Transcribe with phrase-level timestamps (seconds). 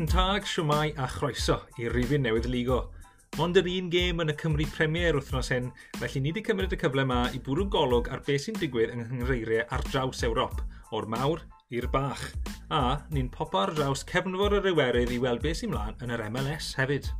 [0.00, 2.78] Guten tag, siwmai a chroeso i rifin newydd ligo.
[3.36, 5.66] Ond yr un gêm yn y Cymru Premier wythnos hyn,
[5.98, 9.02] felly ni wedi cymryd y cyfle yma i bwrw golwg ar beth sy'n digwydd yng
[9.02, 10.62] nghyngreiriau ar draws Ewrop,
[10.96, 11.42] o'r mawr
[11.76, 12.22] i'r bach.
[12.72, 16.22] A ni'n popo ar draws cefnfor yr Iwerydd i weld beth sy'n mlaen yn yr
[16.30, 17.10] MLS hefyd.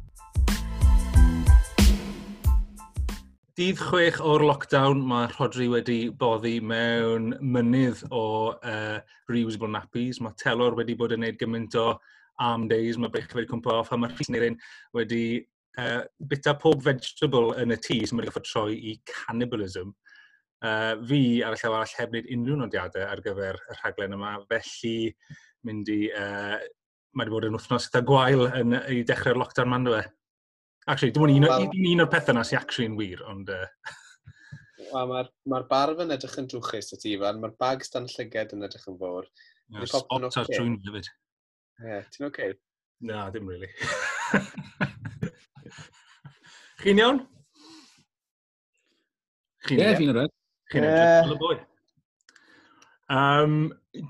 [3.60, 8.24] Dydd chwech o'r lockdown, mae Rodri wedi boddi mewn mynydd o
[8.56, 8.96] uh,
[9.28, 10.22] Reusable Nappies.
[10.24, 11.90] Mae Telor wedi bod yn gwneud gymaint o
[12.40, 14.58] arm days, mae breichau wedi cwmpa off, a mae rhys neu'n
[14.96, 15.22] wedi
[15.80, 19.94] uh, bita pob vegetable yn y tŷ sy'n wedi goffod troi i cannibalism.
[20.60, 24.36] Uh, fi ar y llaw arall heb wneud unrhyw nodiadau ar gyfer y rhaglen yma,
[24.50, 24.96] felly
[25.68, 26.02] mynd i...
[26.10, 26.58] Uh,
[27.10, 30.02] mae wedi bod yn wythnos gyda gwael yn, i dechrau'r lockdown man dwi.
[30.04, 30.12] E?
[30.90, 33.50] Actually, dim ond well, un, un o'r pethau yna sy'n actually yn wir, ond...
[33.50, 33.66] Uh...
[34.90, 37.40] Wel, mae'r ma barf yn edrych yn drwchus y ti, fan.
[37.42, 39.26] Mae'r bag stan llyged yn edrych yn fawr.
[39.70, 41.10] Yeah, spot ar trwy'n hefyd.
[41.80, 42.32] Yeah, ti'n oce?
[42.34, 42.52] Okay?
[43.00, 43.68] Na, dim really.
[46.82, 47.22] Chi'n iawn?
[49.64, 50.32] Chi'n yeah, fi'n rhaid.
[50.72, 51.56] Chi'n edrych y boi.
[53.10, 53.54] Um,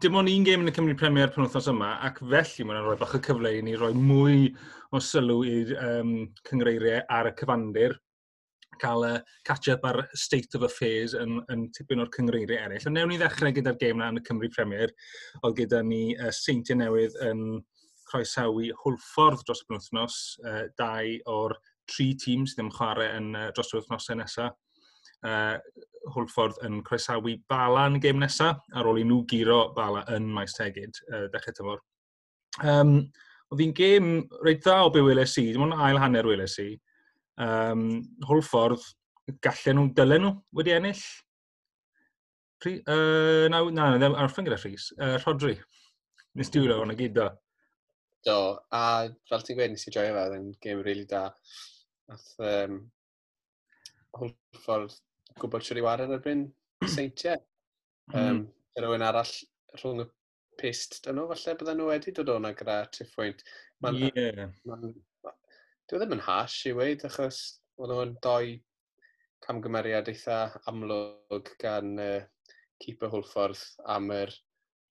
[0.02, 2.98] dim ond un gêm yn y Cymru Premier pan wythnos yma, ac felly mae'n rhoi
[3.00, 4.50] bach o cyfle i ni roi mwy
[4.90, 6.12] o sylw i'r um,
[6.50, 7.94] cyngreiriau ar y cyfandir
[8.80, 12.86] cael uh, catch-up ar state of affairs yn, yn tipyn o'r cyngreiriau eraill.
[12.88, 14.94] Ond newn ni ddechrau gyda'r gêm na yn y Cymru Premier,
[15.42, 17.44] oedd gyda ni uh, seintiau newydd yn
[18.10, 21.56] croesawu hwlffordd dros y penwthnos, uh, dau o'r
[21.90, 24.58] tri tîm sydd ddim chwarae yn uh, dros y wythnosau nesaf.
[25.20, 25.56] Uh,
[26.14, 30.30] Hwlffordd yn croesawu Bala yn y gêm nesaf, ar ôl i nhw giro Bala yn
[30.32, 31.82] Maes tegyd, uh, dechrau tymor.
[32.64, 32.94] Um,
[33.50, 34.08] Oedd hi'n gêm
[34.46, 36.68] reit dda o be weles i, dim ond ail hanner weles i
[37.40, 37.84] um,
[38.28, 38.86] hwl ffordd
[39.44, 41.02] gallen nhw, dylen nhw wedi ennill.
[42.64, 44.90] Rhi, uh, na, na, na, arfyn gyda Rhys.
[44.98, 45.54] Uh, Rodri,
[46.36, 47.28] nes diwyr o'n y gyd do.
[48.26, 48.38] Do,
[48.76, 48.82] a
[49.30, 51.28] fel ti'n gweud, nes i joio fe, yn gêm rili really da.
[52.10, 52.80] Nath um,
[54.18, 54.98] Hwlffordd
[55.40, 56.48] gwybod siwr i war yn erbyn
[56.84, 57.38] seintiau.
[58.12, 58.40] Um, mhm.
[58.40, 58.48] mm.
[58.80, 59.32] Rwy'n arall
[59.78, 60.06] rhwng y
[60.60, 63.44] pist dyn nhw, falle bydden nhw wedi dod o'na gyda Tiffwynt.
[63.80, 64.50] Mae'n yeah.
[65.90, 67.38] Dwi e ddim yn hash i weid, achos
[67.82, 68.60] oedd nhw'n doi
[69.42, 70.36] camgymeriad eitha
[70.70, 72.20] amlwg gan uh,
[72.78, 73.64] Keeper Hwlffordd
[73.96, 74.30] am yr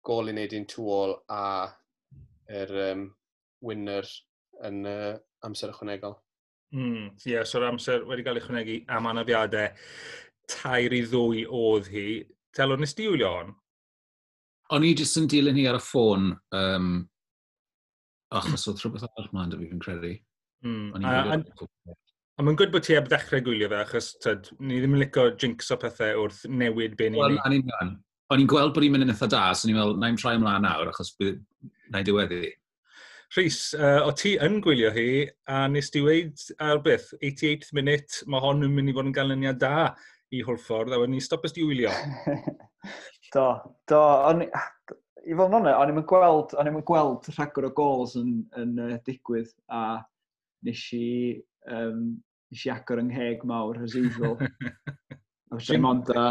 [0.03, 1.45] gol i wneud i'n tŵol a
[2.59, 3.07] yr um,
[3.63, 4.11] winner
[4.67, 5.15] yn uh,
[5.47, 6.19] amser ychwanegol.
[6.75, 9.71] Mm, Ie, yeah, so'r amser wedi cael ei chwnegu am anafiadau
[10.51, 12.07] tair i ddwy oedd hi.
[12.51, 13.55] Telo, nes di wylio hon?
[14.75, 16.95] O'n i jyst yn dilyn hi ar y ffôn, um,
[18.35, 20.19] achos oedd rhywbeth arall ma'n dyfu fi'n credu.
[20.65, 21.05] Mm.
[21.07, 21.95] A, a,
[22.39, 25.29] a mae'n gwyd bod ti heb ddechrau gwylio fe, achos tyd, ni ddim yn licio
[25.39, 27.63] jinx o pethau wrth newid be ni'n well, ni.
[28.29, 30.35] O'n i'n gweld bod i'n mynd yn eitha da, so ni'n meddwl, na i'n trai
[30.37, 31.15] ymlaen nawr, achos
[31.89, 32.43] na i diweddu.
[33.35, 35.09] Rhys, uh, o ti yn gwylio hi,
[35.49, 39.13] a nes di weid ar beth, 88th minute, mae hon yn mynd i fod yn
[39.13, 39.91] ganlyniad da
[40.33, 41.91] i Hwlffordd, a wedyn ni stopus di wylio.
[43.35, 43.45] do,
[43.89, 48.15] do, on, i fod yn onest, o'n i'n gweld, o'n i'n gweld rhagor o gols
[48.17, 49.99] yn, yn uh, digwydd, a
[50.67, 51.07] nes i,
[51.71, 52.03] um,
[52.51, 54.37] nes i agor yng ngheg mawr as usual.
[54.39, 56.27] a fes dim ond a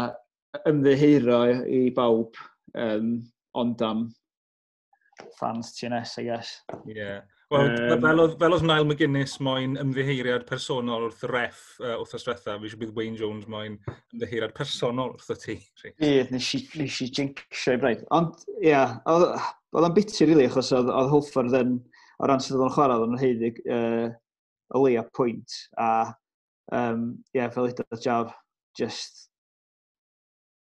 [0.69, 2.39] ymddiheuro i bawb
[2.77, 3.17] um,
[3.59, 4.07] ond am
[5.39, 6.61] fans TNS, I guess.
[6.85, 7.21] Yeah.
[7.49, 12.13] Wel, um, fel oedd, fel oedd Niall McGuinness moyn ymddeheiriad personol wrth ref uh, wrth
[12.19, 13.79] ystretha, fi eisiau bydd Wayne Jones moyn
[14.13, 15.55] ymddeheiriad personol wrth y ti.
[16.05, 18.03] Ie, nes i, nes i jinxio i braidd.
[18.13, 21.73] Ond, ie, yeah, oedd o'n biti, rili, really, achos oedd oedd Hulford yn
[22.19, 24.07] o ran sydd o'n chwarae, oedd yn heiddig uh,
[24.75, 25.55] o leia pwynt.
[25.79, 25.89] A
[26.75, 28.33] um, yeah, fel edrych jaf,
[28.77, 29.27] just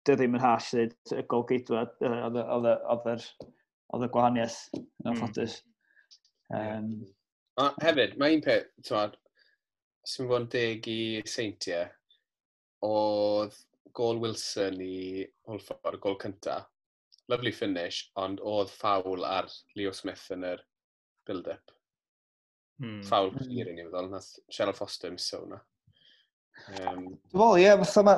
[0.08, 5.60] dy ddim yn hash ddweud y gol geidwa oedd y gwahaniaeth yn anffodus.
[6.52, 6.60] Hmm.
[6.60, 6.94] Um,
[7.60, 9.18] A hefyd, mae un peth, twad,
[10.08, 11.90] sy'n bod yn deg i seintiau,
[12.88, 13.58] oedd
[13.94, 16.62] gol Wilson i Holford, gol cynta.
[17.30, 20.64] Lovely finish, ond oedd ffawl ar Leo Smith yn yr
[21.28, 21.74] build-up.
[22.82, 23.02] Mm.
[23.06, 23.74] Ffawl clir mm.
[23.74, 25.62] i ni feddwl, nath Cheryl Foster mis o hwnna.
[26.72, 28.18] Um, Dwi'n fawr, ie, fatha ma...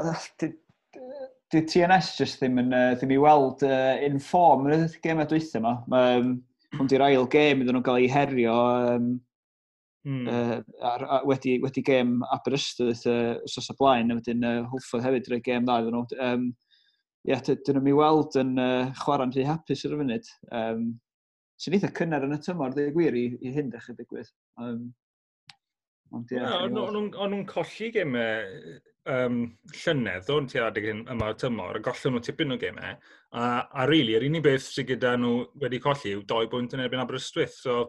[1.54, 5.20] Di TNS just ddim yn, uh, ddim i weld uh, in form yn y gem
[5.22, 5.74] a dweithio yma.
[5.94, 6.32] Um,
[6.74, 8.56] hwn di'r ail gem iddyn nhw'n cael ei herio
[8.96, 9.12] um,
[10.08, 10.24] mm.
[10.26, 10.56] uh,
[10.90, 15.28] ar, ar, wedi, wedi gêm Aberystwyth uh, sos o blaen, a wedyn uh, hwffodd hefyd
[15.28, 16.06] drwy gêm dda iddyn nhw.
[16.18, 16.50] Um,
[17.24, 20.34] ie, yeah, dyn nhw'n mi weld yn uh, chwarae'n rhy hapus ar y funud.
[20.50, 20.88] Um,
[21.62, 24.32] sy'n eitha cynnar yn y tymor, dweud gwir, i, i hyn ddechrau digwydd.
[24.62, 24.88] Um,
[26.14, 26.40] ond ie.
[26.40, 26.98] Yeah, O'n
[27.34, 28.80] nhw'n colli gemau
[29.14, 29.40] um,
[29.74, 32.98] llynedd, o'n ti adeg yma o tymor, a gollon nhw tipyn o gemau.
[33.34, 36.76] A, a rili, really, yr unig beth sydd gyda nhw wedi colli yw doi bwynt
[36.78, 37.58] yn erbyn Aberystwyth.
[37.66, 37.88] So,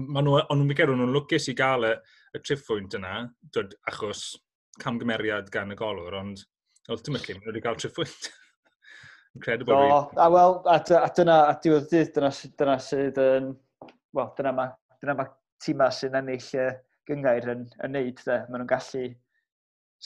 [0.00, 1.94] ma nhw, ond nhw'n gerwn nhw'n lwcus i gael y,
[2.36, 3.20] y triffwynt yna,
[3.54, 4.28] dod, achos
[4.82, 6.42] camgymeriad gan y golwr, ond
[6.92, 8.32] ultimately, maen nhw wedi cael triffwynt.
[9.36, 9.76] Incredible.
[9.76, 13.52] So, a wel, a, a dyna, a diwedd dydd, dyna, dyna sydd yn,
[14.16, 15.28] wel, dyna mae dyna ma
[15.62, 16.74] tîma sy'n ennill uh,
[17.08, 18.20] gyngair yn, yn neud.
[18.24, 18.38] De.
[18.48, 19.06] Maen nhw'n gallu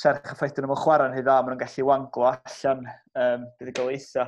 [0.03, 3.73] serch y ffaith dyn nhw'n chwarae'n hyd dda, maen nhw'n gallu wanglo allan um, bydd
[3.73, 4.27] y goleitha.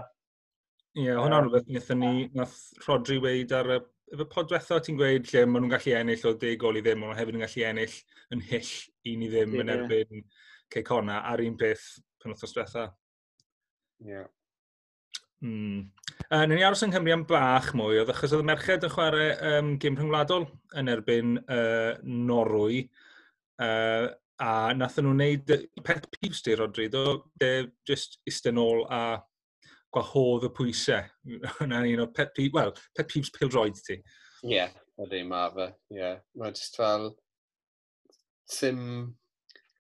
[0.93, 2.57] Ie, yeah, hwnna'n rhywbeth wnaethon ni, nath
[2.87, 3.81] Rodri weid ar y
[4.13, 7.17] efo podwetho ti'n gweud lle maen nhw'n gallu ennill o deg gol i ddim, ond
[7.17, 7.99] hefyd yn gallu ennill
[8.37, 8.73] yn hyll
[9.13, 9.65] un i ddim yeah.
[9.65, 10.27] yn erbyn
[10.73, 11.87] Ceicona ar un peth
[12.21, 12.87] pan wrthos diwetha.
[14.05, 14.15] Ie.
[14.15, 14.31] Yeah.
[15.43, 15.91] Mm.
[16.31, 18.93] Uh, Nen ni aros yng Nghymru am bach mwy, oedd achos oedd y merched yn
[18.93, 20.47] chwarae um, gym rhyngwladol
[20.79, 22.85] yn erbyn uh, Norwy.
[23.63, 24.13] Uh,
[24.43, 25.51] a nathon nhw'n neud
[25.87, 27.51] pet peeves di, Rodri, do, de
[27.89, 29.19] just isten ôl a
[29.95, 31.11] gwahodd y pwysau.
[31.67, 33.99] Yna un o pet peeves, well, pet peeves pil droed ti.
[34.43, 34.73] Ie, yeah,
[35.03, 35.69] ydy, mae fe.
[35.95, 36.23] Yeah.
[36.39, 37.11] Mae just fel...
[38.51, 38.79] Sim...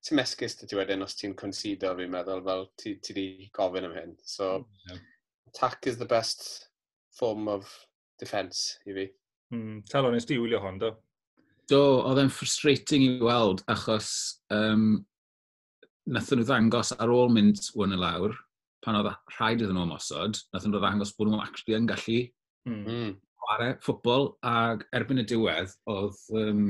[0.02, 3.86] Sim esgus dy ti wedyn os ti'n consido, fi'n meddwl, fel ti, ti di gofyn
[3.86, 4.16] am hyn.
[4.26, 5.02] So, hmm, yeah
[5.52, 6.68] attack is the best
[7.12, 7.68] form of
[8.18, 9.08] defence i fi.
[9.52, 10.92] Mm, Tal nes di wylio hon, do?
[11.70, 14.08] Do, oedd e'n frustrating i weld, achos
[14.54, 15.04] um,
[16.10, 18.34] nathon nhw ddangos ar ôl mynd wyn y lawr,
[18.82, 22.18] pan oedd rhaid iddyn nhw mosod, nathon nhw ddangos bod nhw'n actually yn gallu
[22.66, 22.80] hmm.
[22.80, 23.12] mm.
[23.44, 26.64] chwarae ffwbol, ac erbyn y diwedd, oedd, um,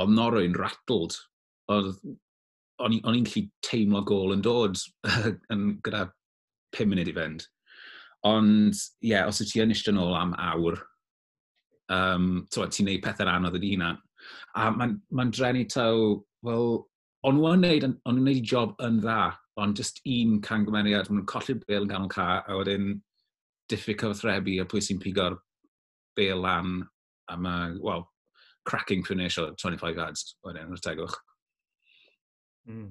[0.00, 1.16] oedd Norwyn rattled.
[1.70, 1.94] Oedd,
[2.80, 4.80] o'n i'n gallu teimlo gol yn dod
[5.54, 6.06] yn gyda
[6.76, 7.44] 5 munud i fynd.
[8.28, 10.76] Ond, ie, yeah, os y ti yn eistedd nôl am awr,
[11.92, 13.94] um, ti'n neud pethau'n anodd ydi hynna.
[14.60, 16.66] A mae'n ma drenu taw, wel,
[17.24, 21.30] ond nhw'n neud, on nhw'n neud job yn dda, ond just un cangymeriad, maen nhw'n
[21.30, 22.94] colli'r bel yn ganol ca, a wedyn
[23.72, 25.38] diffyg cyfathrebu a pwy sy'n pigo'r
[26.18, 26.80] bel lan,
[27.30, 28.08] a mae, well,
[28.68, 31.16] cracking finish o 25 yards, wedyn, wrth tegwch.
[32.68, 32.90] Mm.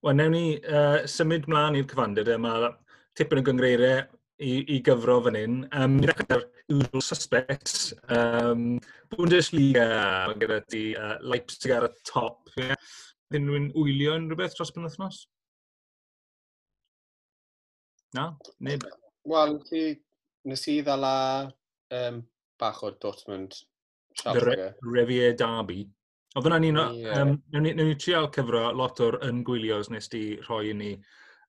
[0.00, 2.72] Wel, newn ni uh, symud mlaen i'r cyfandir mae
[3.18, 4.06] tipyn o gyngreiriau
[4.40, 5.58] i, i gyfro fan hyn.
[5.76, 7.92] Um, Ni'n dechrau'r usual suspects.
[8.08, 8.78] Um,
[9.12, 9.86] Bundesliga,
[10.30, 12.50] mae gyda ti uh, Leipzig ar y top.
[12.56, 12.74] Yeah.
[13.30, 15.22] Dyn nhw'n wylio yn rhywbeth dros ben wythnos?
[18.16, 18.32] Na?
[18.66, 18.86] Neb?
[19.30, 19.56] Wel,
[20.50, 21.14] nes i ddala
[21.94, 22.20] um,
[22.58, 23.54] bach o'r Dortmund.
[24.26, 25.84] Re Revier Derby.
[26.34, 26.84] Oedd hwnna'n un o...
[26.98, 27.22] Yeah.
[27.22, 30.90] Um, Newn ni, ni trial cyfro lot o'r yngwylios nes di rhoi i ni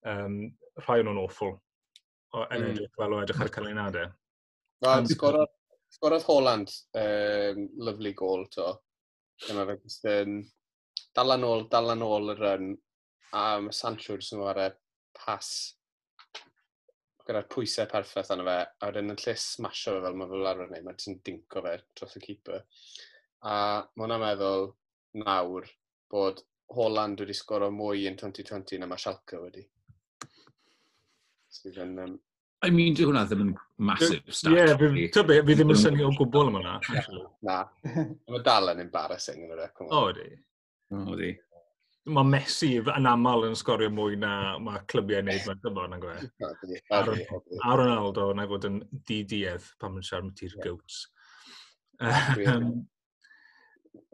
[0.09, 0.38] um,
[0.85, 1.55] rhai o'n awful
[2.35, 2.69] o yn mm.
[2.71, 4.13] edrych fel o edrych ar cyflwynadau.
[4.85, 5.51] Wel, sgorodd,
[5.93, 8.71] sgorodd Holland um, lyflu gol to.
[9.45, 10.39] Dyma fe, jyst yn
[11.17, 12.71] dal yn ôl, dal yn ôl y run.
[13.37, 14.69] A mae Sancho jyst yn ar y
[15.17, 15.51] pas
[17.27, 20.71] gyda'r pwysau perffaith arno fe, a wedyn yn lle smasho fe fel mae fel arfer
[20.71, 22.63] wneud, mae ti'n dinco fe dros y keeper.
[23.45, 24.71] A mae hwnna'n meddwl
[25.21, 25.69] nawr
[26.11, 26.41] bod
[26.75, 29.63] Holland wedi sgoro mwy yn 2020 na mae Schalke wedi.
[31.51, 31.95] Sydd yn...
[32.00, 32.19] Um...
[32.62, 33.53] I mean, dyw hwnna ddim yn
[33.89, 34.53] massive stat.
[34.53, 36.74] Ie, yeah, fi ddim yn syni o gwbl am hwnna.
[37.48, 37.62] Na.
[38.31, 39.81] Mae dal yn embarrassing yn yr ec.
[39.88, 40.27] O, di.
[40.94, 41.31] O, di.
[42.12, 46.15] Mae Messi yn aml yn sgorio mwy na mae clybiau wneud mae'n dymor na'n gwe.
[47.65, 48.79] A Ronaldo na fod yn
[49.10, 51.03] didiedd pan mae'n siarad ti'r gywts.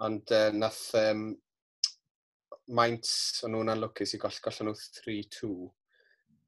[0.08, 1.28] Ond uh, nath um,
[2.80, 3.12] maint
[3.44, 5.52] o'n nhw'n anlwcus i goll gollen nhw 3-2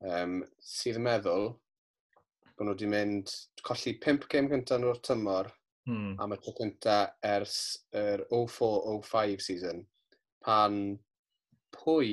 [0.05, 1.49] um, sydd yn meddwl
[2.55, 3.31] bod nhw wedi mynd
[3.63, 5.51] colli 5 gêm gyntaf nhw'r tymor
[5.87, 6.15] hmm.
[6.19, 7.57] am y tro cyntaf ers
[7.95, 9.85] yr er 04-05 season
[10.45, 10.73] pan
[11.75, 12.11] pwy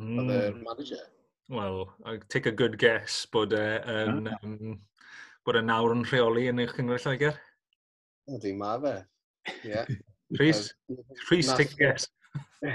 [0.00, 0.18] mm.
[0.20, 0.64] oedd yr hmm.
[0.64, 1.04] manager.
[1.48, 4.38] Well, I take a good guess bod e yn, Yeah.
[4.42, 4.80] um,
[5.46, 7.36] bod e nawr yn rheoli yn eich cyngor Lloegr.
[8.34, 8.96] Ydy, ma fe.
[9.62, 9.86] Yeah.
[10.40, 10.74] Rhys,
[11.30, 12.08] Rhys, take a guess.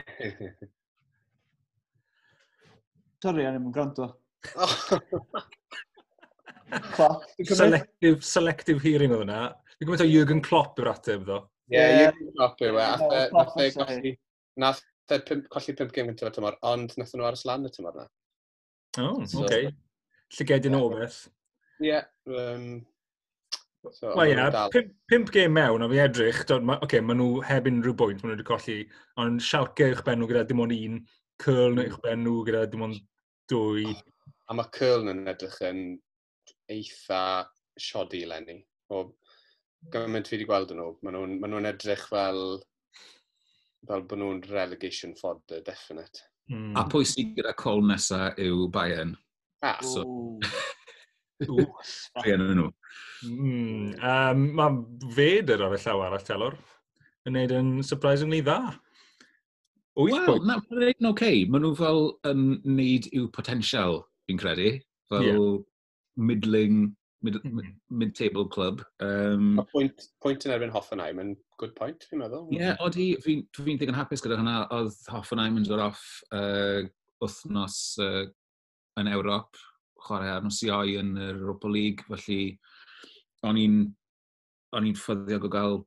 [3.21, 4.07] Sorry, anem yn gwrando
[7.51, 9.41] selective, selective hearing oedd hwnna.
[9.77, 11.39] Fi'n gwybod o Jürgen Klopp yw'r ateb, ddo.
[11.71, 12.11] Ie, yeah.
[12.11, 12.87] Jürgen Klopp yw e.
[14.11, 14.15] e-
[14.61, 14.81] nath
[15.11, 15.19] e
[15.51, 18.07] colli 5 gym gyntaf y tymor, ond nath nhw aros lan y tymor na.
[18.99, 19.69] O, oh, so, okay.
[20.37, 21.19] Llygedyn o beth.
[21.83, 21.99] Ie.
[24.15, 27.95] Wel ie, pimp gêm mewn, a fi edrych, oce, ma, okay, maen nhw heb unrhyw
[27.97, 28.77] bwynt, maen nhw wedi colli,
[29.23, 30.99] ond Schalke ben nhw gyda dim ond un,
[31.41, 32.99] Curl neu ben nhw gyda dim ond
[33.49, 33.87] dwy.
[34.51, 35.77] A mae Curl yn edrych yn
[36.73, 37.21] eitha
[37.79, 38.57] siodi lenni.
[38.91, 39.05] O
[39.93, 42.41] gymaint fi wedi gweld nhw, maen nhw'n ma nhw edrych fel,
[43.87, 46.25] fel bod nhw'n relegation fodder, definite.
[46.51, 46.75] Mm.
[46.75, 49.15] A pwy sy'n gyda col nesa yw Bayern.
[49.63, 50.03] Ah, so...
[52.19, 52.67] Bayern yn nhw.
[53.31, 56.59] Mm, um, mae Feder ar y llaw arall telwr
[57.29, 58.59] yn neud yn surprisingly dda.
[59.95, 61.11] Wyth Wel, na, mae'n oce.
[61.15, 61.43] Okay.
[61.47, 64.71] Maen nhw fel yn um, neud i'w potensial fi'n credu,
[65.11, 65.61] fel yeah.
[66.15, 66.81] middling,
[67.25, 67.55] mm-hmm.
[67.59, 68.83] mid, mid-table club.
[69.03, 72.47] Um, a pwynt, pwynt yn erbyn Hoffenheim yn good point, fi'n meddwl.
[72.49, 76.81] Ie, yeah, oeddi, fi'n fi, ddigon hapus gyda hynna, oedd Hoffenheim yn dod off uh,
[77.21, 78.23] wythnos uh,
[78.99, 79.59] yn Ewrop,
[80.01, 82.55] chwarae ar nos ioi yn yr Europa League, felly
[83.45, 83.81] o'n i'n
[84.77, 85.79] o'n i'n ffyddiog o gael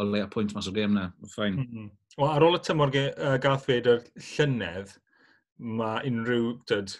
[0.00, 1.10] o leia pwynt mas o'r gêm na.
[1.34, 1.58] Fain.
[1.58, 1.90] Mm -hmm.
[2.16, 4.02] Wel, ar ôl y tymor uh, gath fed yr
[4.32, 4.96] llynedd,
[5.60, 6.94] mae unrhyw dyd,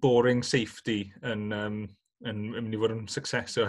[0.00, 1.82] boring safety yn, um,
[2.24, 3.68] yn, yn mynd i fod yn success o.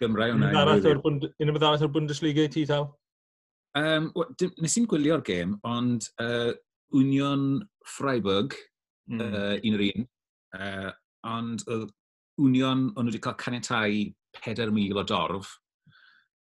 [0.00, 0.52] Gymrau hwnna.
[0.52, 2.90] Unrhyw beth arall o'r Bundesliga i ti, Tal?
[3.76, 4.10] Um,
[4.60, 6.52] nes i'n gwylio'r gêm, ond uh,
[6.96, 7.60] Union
[7.96, 8.56] Freiburg,
[9.10, 9.20] mm.
[9.20, 10.06] uh, un yr un,
[10.56, 10.90] uh,
[11.28, 11.84] ond uh,
[12.40, 14.02] Union, o'n nhw wedi cael caniatau
[14.36, 15.54] 4,000 o dorf,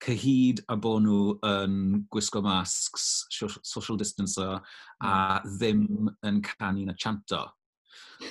[0.04, 1.76] cyhyd a bod nhw yn
[2.12, 5.06] gwisgo masks, social distancer, hmm.
[5.08, 7.44] a ddim yn canu na chanto.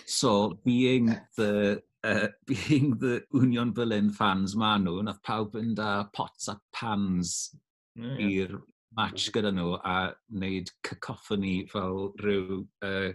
[0.05, 6.03] So being the uh, being the Union Berlin fans ma nhw, nath pawb yn da
[6.13, 7.55] pots a pans
[7.95, 8.17] yeah.
[8.27, 8.57] i'r
[8.97, 9.97] match gyda nhw a
[10.33, 13.13] wneud cacophony fel rhyw uh,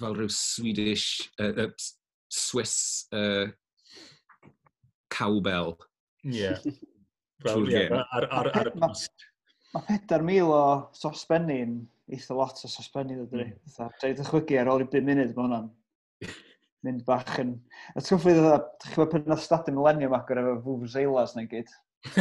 [0.00, 1.70] fel rhyw Swedish uh, uh,
[2.30, 3.48] Swiss uh,
[5.10, 5.76] cowbell.
[6.24, 6.54] Ie.
[7.40, 9.26] Fel, ie, ar, ar, ar, ar y post.
[9.70, 10.62] Mae 4,000 o
[10.98, 11.76] sosbenni'n
[12.14, 13.50] eitha lot o sosbennu ddod i.
[13.50, 13.90] Mm.
[14.02, 15.68] Dwi'n dychwygu ar ôl i 5 munud mae hwnna'n
[16.86, 17.56] mynd bach yn...
[17.94, 21.48] A ti'n gwybod ddod, ti'n gwybod pen oedd stadion millennium ac agor efo Vuvuzelas neu
[21.50, 21.70] gyd.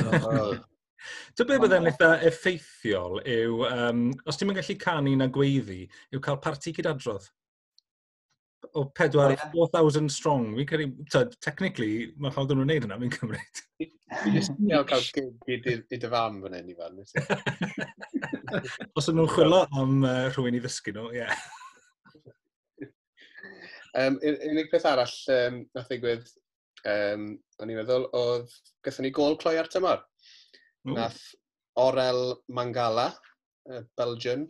[1.40, 6.42] Dwi'n byd byddai'n eitha effeithiol yw, um, os ti'n gallu canu na gweiddi, yw cael
[6.44, 7.30] parti cydadrodd
[8.74, 10.50] o 4, oh, 4,000 strong.
[10.58, 13.62] Fi'n credu, tyd, technically, mae ffordd nhw'n gwneud hynna, fi'n cymryd.
[13.80, 15.06] Fi'n just iawn cael
[15.48, 17.00] gyd i dy fam fan hyn i fan.
[18.98, 21.26] Os ydyn nhw'n chwilo am uh, rhywun i ddysgu nhw, ie.
[23.90, 24.06] Yeah.
[24.06, 26.28] um, unig peth arall um, nath ddigwydd,
[26.88, 27.24] um,
[27.60, 28.54] o'n i'n meddwl, oedd
[28.86, 30.04] gathen ni gol cloi ar tymor.
[30.86, 30.94] Mm.
[30.94, 31.18] Nath
[31.82, 33.08] Orel Mangala,
[33.66, 34.46] uh, Belgian,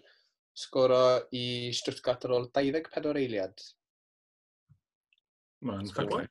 [0.59, 3.63] sgoro i Stuttgart ar ôl 24 eiliad.
[5.65, 6.27] Mae'n ffaglau.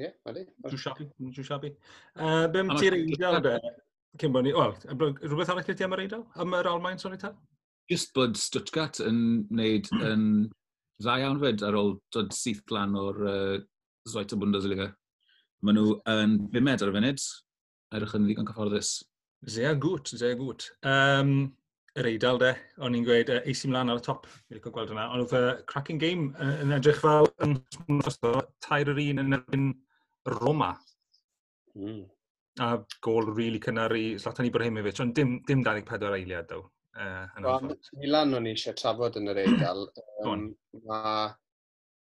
[0.00, 0.46] Ie, wedi.
[0.64, 1.70] Dwi'n siabi, dwi'n siabi.
[2.16, 3.58] Uh, Be'n ti'r eidl
[4.18, 6.24] cyn bod ni, wel, rhywbeth arall ti am yr eidl?
[6.42, 7.30] Am yr Almain, sori ta?
[7.90, 10.24] Just bod Stuttgart yn wneud yn
[11.00, 13.60] dda iawn fyd ar ôl dod syth glan o'r uh,
[14.08, 14.90] Zweite Bundesliga.
[15.62, 17.24] Maen nhw yn bimed ar y funud,
[17.94, 18.92] edrych yn ddigon cyfforddus.
[19.48, 20.70] Zea gwt, zea gwt.
[20.84, 21.50] Um,
[21.98, 22.52] yr eidl, de.
[22.84, 25.08] O'n i'n gweud, uh, eisi mlaen ar y top, fi licio gweld hwnna.
[25.14, 27.58] Ond oedd uh, cracking game uh, yn edrych fel yn
[28.66, 29.70] tair yr un yn erbyn
[30.38, 30.74] Roma.
[31.78, 32.04] Mm.
[32.60, 32.70] A
[33.04, 36.64] gol rili really cynnar i Zlatan Ibrahimovic, ond dim, dim 24 eiliad, daw.
[37.00, 37.70] Uh,
[38.02, 39.86] Milan o'n i eisiau trafod yn yr eidl.
[40.26, 40.48] Um,
[40.86, 41.28] mae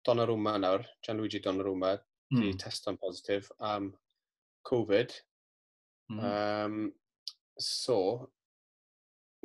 [0.06, 1.94] Donnarumma nawr, Gianluigi Donnarumma,
[2.34, 2.40] mm.
[2.40, 2.58] di hmm.
[2.58, 3.92] testo'n positif am um,
[4.66, 5.14] Covid.
[6.12, 6.20] Mm.
[6.26, 6.94] Um,
[7.58, 8.32] so,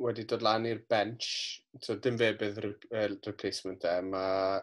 [0.03, 1.29] wedi dod lan i'r bench,
[1.81, 4.59] so dim fe bydd uh, replacement e, mae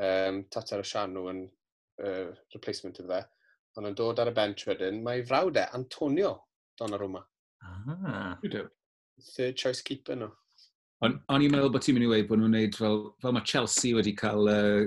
[0.00, 3.20] um, Tatar Sianw yn uh, replacement iddo fe,
[3.76, 6.36] ond yn dod ar y bench wedyn, mae frawd e, Antonio
[6.80, 7.24] Donnarumma.
[7.62, 8.38] Ah.
[8.42, 10.32] Third choice keeper nhw.
[11.02, 13.46] Ond o'n i'n meddwl bod ti'n mynd i weid bod nhw'n gwneud fel, fel mae
[13.52, 14.82] Chelsea wedi cael uh,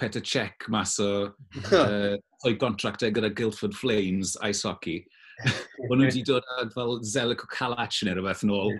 [0.00, 1.10] Peter Cech mas o
[1.78, 2.14] uh,
[2.44, 5.04] o'i contractau e gyda Guildford Flames ice hockey.
[5.42, 8.76] O'n nhw wedi dod ag fel Zelico Calach neu rhywbeth yn ôl.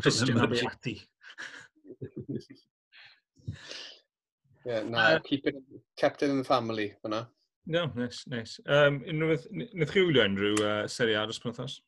[0.00, 0.96] Christian Abiati.
[4.64, 5.56] Yeah, na, uh, keep it,
[5.96, 7.26] kept it in the family, fyna.
[7.66, 8.58] No, nice, nice.
[8.66, 11.78] Um, unrhyw beth, nid chi wylio unrhyw uh, seriad os penwthos?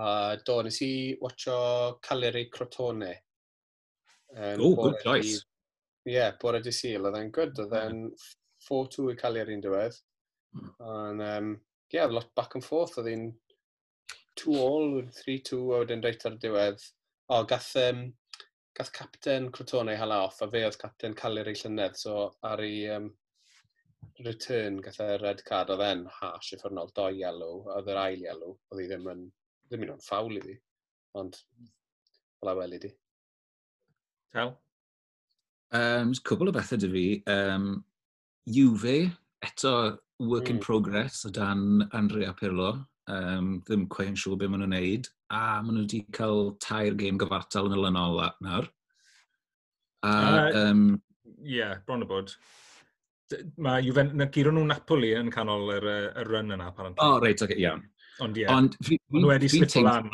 [0.00, 1.56] Uh, do, nes i watcho
[2.04, 3.12] Caleri Crotone.
[4.36, 5.44] Um, oh, good choice.
[6.04, 8.26] Ie, yeah, bore di syl, oedd e'n good, oedd e'n mm.
[8.68, 9.96] 4-2 i Caleri yn diwedd.
[10.56, 10.72] Mm.
[10.94, 11.54] And, um,
[11.92, 13.26] yeah, lot back and forth, oedd hi'n
[14.40, 16.86] 2-all, 3-2, a wedyn reit ar y diwedd.
[17.32, 18.06] O, gath, um,
[18.76, 22.82] gath captain Crotone hala off, a fe oedd captain Calir ei llynedd, so ar ei
[22.96, 23.08] um,
[24.26, 28.26] return gath e red card, oedd e'n hash i ffwrnol, doi yellow, oedd yr ail
[28.26, 29.24] yellow, oedd hi ddim yn,
[29.70, 30.58] ddim yn o'n ffawl fi,
[31.20, 31.40] ond
[32.40, 32.92] fel a weli di.
[34.34, 34.54] Tel?
[35.74, 37.06] Um, cwbl o bethau dy fi.
[37.30, 37.68] Um,
[38.54, 38.98] Juve,
[39.42, 39.74] eto
[40.18, 40.50] work mm.
[40.50, 40.62] in hmm.
[40.62, 42.86] progress o dan Andrea Pirlo.
[43.06, 45.08] Um, ddim cwein siŵr beth maen nhw'n neud.
[45.34, 48.68] A maen nhw wedi cael tair gêm gyfartal yn y lynol nawr.
[50.04, 50.84] A, uh, um,
[51.44, 52.32] yeah, bron o bod.
[53.58, 55.88] Mae Juventus, na giro nhw Napoli yn canol yr,
[56.22, 57.00] yr run yna, apparently.
[57.04, 57.84] O, oh, reit, okay, iawn.
[58.24, 58.56] Ond ie, yeah.
[58.56, 60.10] ond fi, ond wedi slip o lan.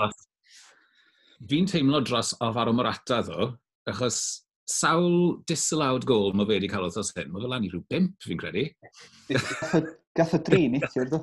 [1.51, 3.51] Fi'n teimlo dros Alvaro Morata, ddo,
[3.91, 4.21] achos
[4.71, 7.31] sawl disalawd gol mae fe wedi cael othos hyn.
[7.33, 8.67] Mae fe lan i rhyw bimp, fi'n credu.
[10.19, 11.23] gath y dri neithio'r do?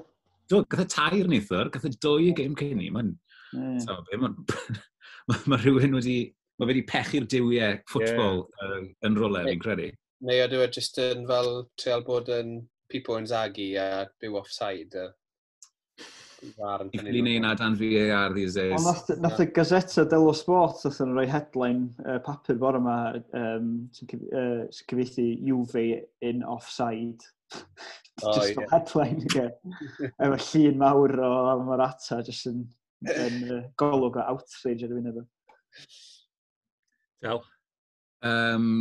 [0.51, 2.89] Do, gath y tair neithio'r, gath y dwy y gêm cyn i.
[2.95, 3.13] Mae'n...
[3.57, 4.41] Mm.
[5.27, 6.19] Mae ma rhywun wedi...
[6.57, 8.77] Mae wedi pechu'r diwiau ffwtbol yeah.
[8.79, 9.91] uh, yn rolau, fi'n credu.
[10.25, 12.55] Neu ydw e jyst yn fel treol bod yn
[12.89, 14.95] Pipo zagi a byw offside.
[14.97, 15.11] Uh.
[16.37, 18.77] Ifli neina dan VAR these days.
[18.77, 22.97] Ond nath, nath y Gazeta dello Sport oedd yn rhoi headline uh, papur bore yma
[23.37, 25.85] um, sy'n uh, cyfeithi Juve
[26.21, 27.25] in offside.
[28.21, 28.69] Oh, just yeah.
[28.71, 29.55] headline again.
[30.21, 31.31] Efo llun mawr o
[31.65, 32.63] Marata just yn,
[33.15, 35.19] yn uh, golwg o outrage ar y funud.
[37.25, 37.43] Del.
[38.25, 38.71] Um,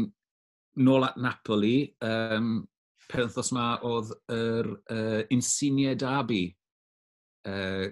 [0.76, 2.66] nôl at Napoli, um,
[3.08, 6.50] penthos ma oedd yr er, uh, Insigne Derby
[7.46, 7.86] uh,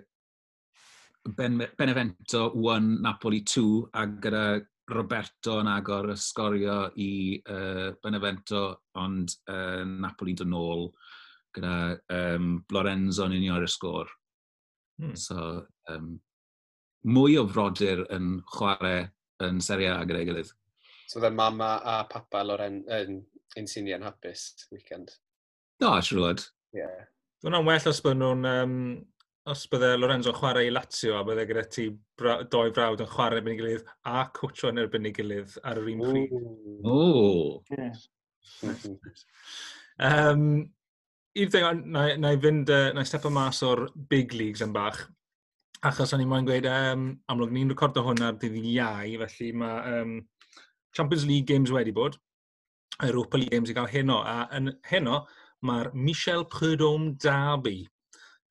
[1.37, 4.47] ben, Benevento 1, Napoli 2, a gyda
[4.93, 7.11] Roberto yn agor y sgorio i
[7.49, 8.65] uh, Benevento,
[9.01, 10.91] ond uh, Napoli dyn nôl
[11.55, 14.11] gyda um, Lorenzo yn union ar y sgôr.
[15.01, 15.15] Hmm.
[15.17, 16.19] So, um,
[17.09, 19.07] mwy o frodyr yn chwarae
[19.45, 20.53] yn seria a gyda'i gilydd.
[21.09, 23.23] So, dda e mama a papa Loren yn
[23.61, 25.15] Insignia'n hapus weekend?
[25.81, 26.47] Do, siwr fod.
[26.75, 26.83] Ie.
[26.83, 27.05] Yeah.
[27.45, 28.77] Dwi'n well os bod nhw'n um,
[29.53, 31.85] os bydde Lorenzo yn chwarae i Lazio a bydde gyda ti
[32.19, 35.81] bra doi frawd yn chwarae erbyn ei gilydd a cwtio yn erbyn ei gilydd ar
[35.83, 36.33] yr un pryd.
[36.89, 37.03] O!
[40.01, 40.47] Um,
[41.35, 44.73] I'r ddeg, na, na i fynd, uh, na i step mas o'r big leagues yn
[44.75, 45.01] bach.
[45.85, 49.97] Achos o'n i'n moyn gweud, um, amlwg ni'n recordo hwn ar dydd iau, felly mae
[49.99, 50.13] um,
[50.97, 52.17] Champions League games wedi bod,
[53.03, 55.25] Europa League games i gael heno, a yn heno
[55.67, 57.83] mae'r Michel Prudhomme Derby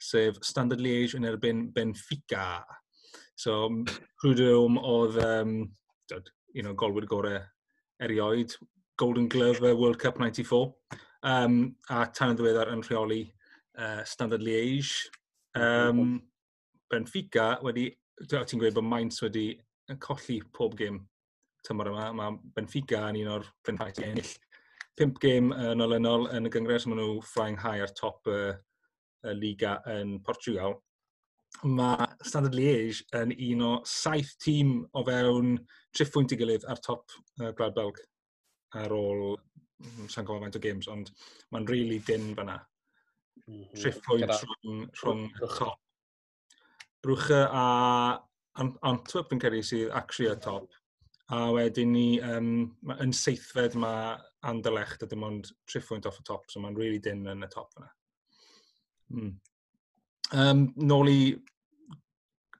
[0.03, 2.63] sef Standard Liège yn erbyn Benfica.
[3.39, 3.69] So,
[4.21, 5.55] Prudhomme oedd um,
[6.53, 7.39] you know, golwyr gorau
[8.03, 8.55] erioed,
[8.97, 10.73] Golden Glove World Cup 94,
[11.23, 13.23] um, a tan yn ddiweddar yn rheoli
[13.79, 15.09] uh, Standard Liège.
[15.57, 16.21] Um,
[16.91, 17.87] Benfica wedi,
[18.29, 19.47] ti'n gweud bod Mainz wedi
[20.03, 20.99] colli pob gêm
[21.65, 22.09] tymor yma.
[22.13, 24.35] Mae Benfica yn un o'r Benfica ennill.
[24.93, 28.53] Pimp gêm yn olynol yn y gyngres, maen nhw flying high ar top uh,
[29.29, 30.77] y Liga yn Portugal,
[31.61, 35.55] mae Standard Liège yn un o saith tîm o fewn
[35.95, 37.05] triffwynt i gilydd ar top
[37.41, 38.01] uh, Gwlad Belg
[38.79, 41.13] ar ôl mm, sa'n gofio faint o games, ond
[41.53, 42.59] mae'n really dyn fyna.
[43.45, 43.79] Mm -hmm.
[43.79, 45.25] Triffwynt rhwng, rhwng
[45.57, 45.79] top.
[47.03, 47.65] Brwcha a
[48.63, 50.69] Antwerp yn cyrru sydd actually y top.
[51.33, 54.13] A wedyn ni, um, yn seithfed mae
[54.47, 57.71] Anderlecht a dim ond triffwynt off y top, so mae'n really dyn yn y top
[57.73, 57.89] fyna.
[59.11, 59.33] Mm.
[60.33, 61.19] Um, nôl i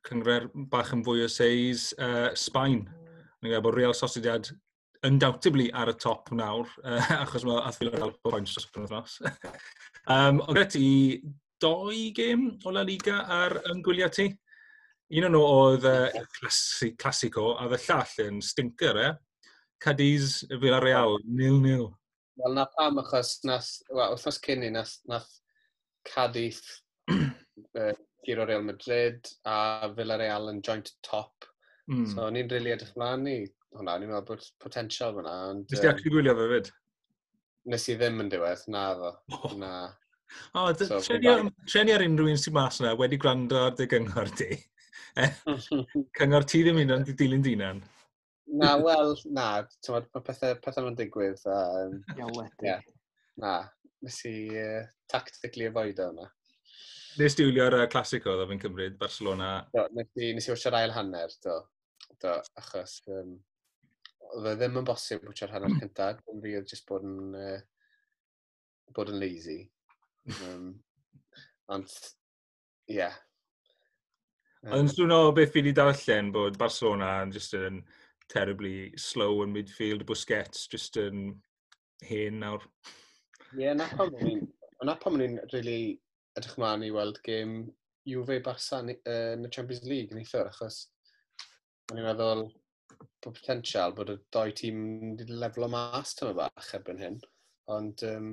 [0.07, 2.83] cyngred bach yn fwy o seis, uh, Sbaen.
[3.41, 4.49] Ni'n gwybod bod Real Sociedad
[5.03, 9.17] undoubtedly ar y top nawr, uh, achos mae Athfilo'r Alpo Points dros y ddnos.
[10.07, 10.87] um, ond gyda ti
[11.63, 14.29] doi gêm o La Liga ar ymgwyliau ti?
[15.13, 19.11] Un o'n nhw oedd uh, clasi, clasico, a y llall yn stinker, e?
[19.83, 21.89] Cadiz, Villarreal, nil-nil.
[22.39, 25.29] Wel, na pam achos nath, well, wrthnos cyn i nath, nath
[26.07, 26.61] Cadiz,
[27.11, 27.91] uh,
[28.25, 31.47] Giro Real Madrid a Villarreal yn joint top.
[31.91, 32.05] Mm.
[32.13, 33.37] So, ni'n rili really edrych mlaen i
[33.75, 35.35] hwnna, ni'n meddwl bod potensial fyna.
[35.59, 36.69] Nes ti actually gwylio fe fyd?
[37.73, 39.11] Nes i ddim yn diwedd, na ddo.
[39.35, 39.57] Oh.
[39.59, 39.73] Na.
[40.55, 44.31] O, oh, so, treni ar unrhyw un sy'n mas yna wedi gwrando ar dy gyngor
[44.39, 44.55] di.
[46.17, 47.83] cyngor ti ddim un o'n dilyn dinan.
[48.53, 49.47] Na, wel, na.
[49.89, 51.43] Mae pethau, pethau ma'n digwydd.
[51.49, 52.65] Um, Iawedig.
[52.65, 52.81] Yeah.
[53.41, 53.53] Na,
[54.03, 56.29] nes i uh, tactically avoid o yma.
[57.19, 59.55] Nes di wylio'r uh, clasico oedd fi'n cymryd, Barcelona.
[59.73, 61.59] Do, nes i, nes i watch ail hanner, do.
[62.23, 63.35] do achos, um,
[64.33, 67.59] oedd e ddim yn bosib watch hanner cyntaf, ond fi oedd jyst bod yn, uh,
[68.97, 69.59] bod yn lazy.
[70.47, 70.71] Um,
[71.73, 71.93] ond,
[72.89, 72.97] ie.
[72.97, 73.21] Yeah.
[74.63, 77.81] Um, ond dwi'n o beth fi wedi darllen bod Barcelona yn just yn
[78.31, 81.33] terribly slow yn midfield, Busquets just yn
[82.07, 82.63] hen nawr.
[83.53, 84.47] Ie, yeah, na pam ni'n...
[84.83, 85.95] Na pam ni'n really
[86.37, 87.51] edrych mlaen i weld gêm
[88.09, 88.89] Juve Barca yn
[89.45, 90.79] y Champions League yn eithaf, achos
[91.91, 92.41] o'n i'n meddwl
[93.23, 94.79] bod potensial bod y doi tîm
[95.13, 97.19] wedi leflo o mas tyma bach erbyn hyn.
[97.71, 98.31] Ond um,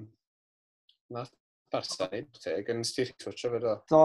[1.14, 1.26] na
[1.70, 3.74] Barca ni, teg, yn styr twtio fe do.
[3.92, 4.02] Do,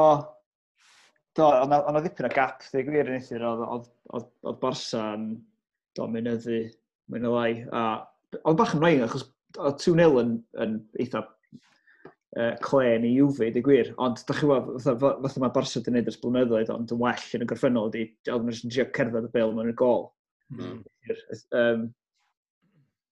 [1.39, 3.87] do, ond o ddipyn o gap, dde gwir yn eithaf,
[4.19, 5.29] oedd Barca yn
[5.95, 6.59] do, mynyddu,
[7.15, 7.63] mynd lai.
[7.71, 7.87] A,
[8.43, 9.25] oedd bach yn rhaid, achos
[9.57, 13.93] o 2-0 yn, yn eitha uh, clen i Juve, di gwir.
[14.01, 17.27] Ond, da chi weld, fatha, fatha mae Barca wedi gwneud ers blynyddoedd, ond yn well
[17.37, 20.09] yn y gorffennol ydi, oedd nhw'n trio cerdded y bil mewn y gol.
[20.55, 20.81] Mm.
[21.57, 21.85] Um,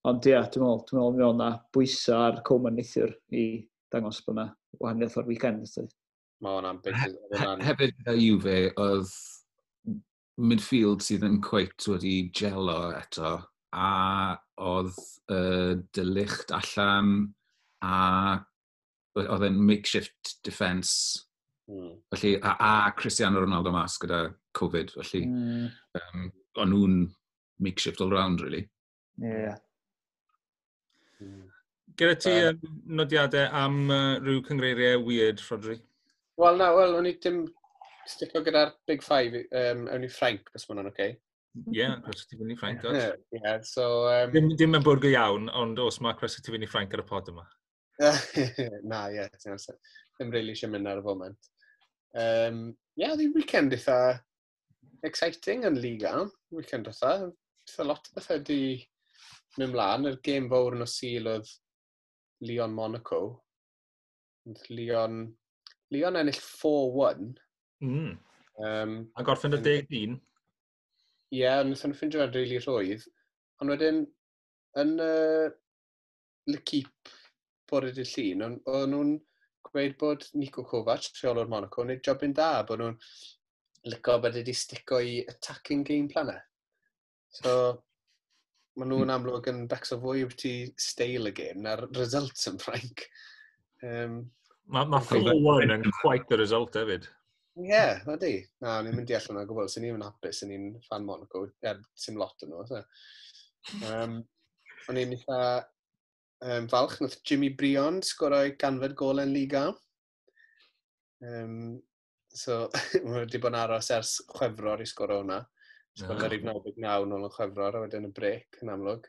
[0.10, 3.46] ond ia, dwi'n meddwl, dwi'n meddwl, mi oedd na bwysa ar Coman neithiwr i
[3.94, 4.50] dangos bod yna
[4.82, 5.70] wahaniaeth o'r weekend.
[6.44, 7.00] Mae hwnna'n big.
[7.64, 9.14] Hefyd, Juve, oedd
[10.42, 13.36] midfield sydd yn cweit wedi gelo eto
[13.74, 14.96] a oedd
[15.34, 17.34] uh, dylicht allan
[17.84, 17.98] a
[19.20, 21.26] oedd e'n makeshift defence.
[21.70, 21.98] Mm.
[22.14, 24.26] Felly, a, a Cristiano Ronaldo mas gyda
[24.58, 25.68] Covid, felly mm.
[26.00, 26.30] um,
[26.62, 26.98] o'n nhw'n
[27.64, 28.68] makeshift all round, really.
[29.22, 29.58] Yeah.
[31.22, 31.50] Mm.
[31.98, 32.62] Gyda ti um,
[33.00, 35.78] nodiadau am uh, rhyw cyngreiriau weird, Rodri?
[36.42, 37.44] Wel, na, wel, o'n i ddim
[38.10, 40.98] stico gyda'r Big Five, um, ewn i Frank, os ma'n o'n oce.
[40.98, 41.20] Okay.
[41.54, 42.86] Ie, yeah, croeso ti fyny Ffrainc.
[42.90, 44.08] Ie, yeah, so...
[44.10, 44.32] Um...
[44.34, 47.30] Dim, dim yn bwrgo iawn, ond os mae croeso ti fyny Ffrainc ar y pod
[47.30, 47.46] yma.
[48.90, 49.68] Na, ie, yeah.
[50.18, 51.52] Ddim really eisiau mynd ar y foment.
[52.18, 52.64] Um,
[52.98, 54.00] ie, yeah, oedd weekend eitha
[55.06, 56.16] exciting yn Liga.
[56.54, 57.14] Weekend eitha.
[57.68, 58.60] Eitha lot o bethau di
[59.60, 60.10] mynd mlaen.
[60.10, 61.54] Yr gêm fawr yn o sil oedd
[62.50, 63.24] Leon Monaco.
[64.74, 65.24] Leon...
[65.94, 67.34] Leon ennill 4-1.
[67.86, 68.14] Mm.
[68.64, 70.22] Um, a gorffen y 10-1.
[71.34, 73.06] Ie, yeah, wnaethon nhw ffindio fe'n rili rhwydd.
[73.64, 74.04] Ond wedyn,
[74.84, 75.48] yn uh,
[76.52, 77.14] L'Equipe
[77.72, 79.14] bore dydd llun, o'n nhw'n
[79.66, 83.00] gweud bod Nico Kovac, rheol o'r Monaco, yn gwneud jobyn da, bod nhw'n
[83.90, 86.44] lyco bod wedi stico i attacking game planner.
[87.34, 87.56] So,
[88.78, 89.16] maen nhw'n hmm.
[89.16, 93.08] amlwg yn becso fwy wyt ti steil y gêm na'r results yn ffrainc.
[93.82, 94.22] Um,
[94.70, 97.10] mae ma, ma Flawn yn quite the result hefyd.
[97.54, 98.40] Ie, yeah, ydy.
[98.66, 99.68] Na, ni'n mynd i allan o gwbl.
[99.70, 101.44] Sy'n ni'n hapus, sy'n ni'n fan Monaco.
[101.62, 102.64] Er, sy'n lot yn nhw.
[102.70, 102.80] So.
[103.92, 104.16] Um,
[104.90, 105.42] o'n i'n eitha
[106.50, 106.98] um, falch.
[107.04, 109.68] Nath Jimmy Brion sgorau ganfod golen liga.
[111.22, 111.78] Um,
[112.34, 112.72] so,
[113.06, 115.44] mae wedi bod yn aros ers chwefror i sgoro hwnna.
[116.00, 119.06] Sgoro yr 99 nôl yn chwefror, a wedyn y brec yn amlwg.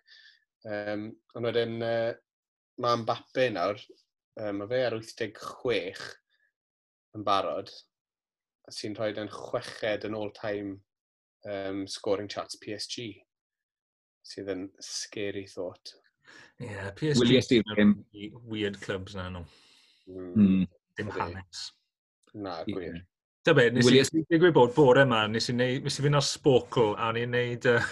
[0.68, 2.12] Um, ond wedyn, uh,
[2.84, 3.80] mae Mbappe nawr,
[4.36, 6.06] um, mae fe ar 86
[7.16, 7.72] yn barod
[8.72, 10.78] sy'n rhoi yn chweched yn all-time
[11.50, 13.10] um, scoring charts PSG,
[14.24, 15.94] sydd yn scary thought.
[16.58, 19.44] Yeah, PSG Willie Weird clubs na nhw.
[20.08, 20.64] Mm.
[20.96, 21.66] Dim hanes.
[22.34, 23.02] Na, gwir.
[23.44, 26.24] Da be, nes i digwydd bod bore yma, nes i, neud, nes i fynd ar
[26.24, 27.82] Sporkle a ni'n neud, uh,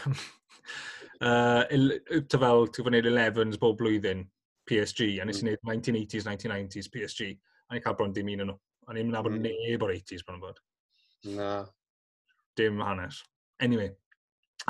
[2.33, 4.25] ta fel, ti'n gwneud 11s bob blwyddyn
[4.71, 5.51] PSG, a nes i hmm.
[5.53, 7.35] neud 1980s, 1990s PSG,
[7.69, 8.59] a ni'n cael bron dim un o'n nhw.
[8.91, 9.45] O'n i'n nabod mm.
[9.47, 10.59] neb o'r 80s, bron bod.
[11.37, 11.51] Na.
[12.59, 13.23] Dim hanes.
[13.63, 13.93] Anyway.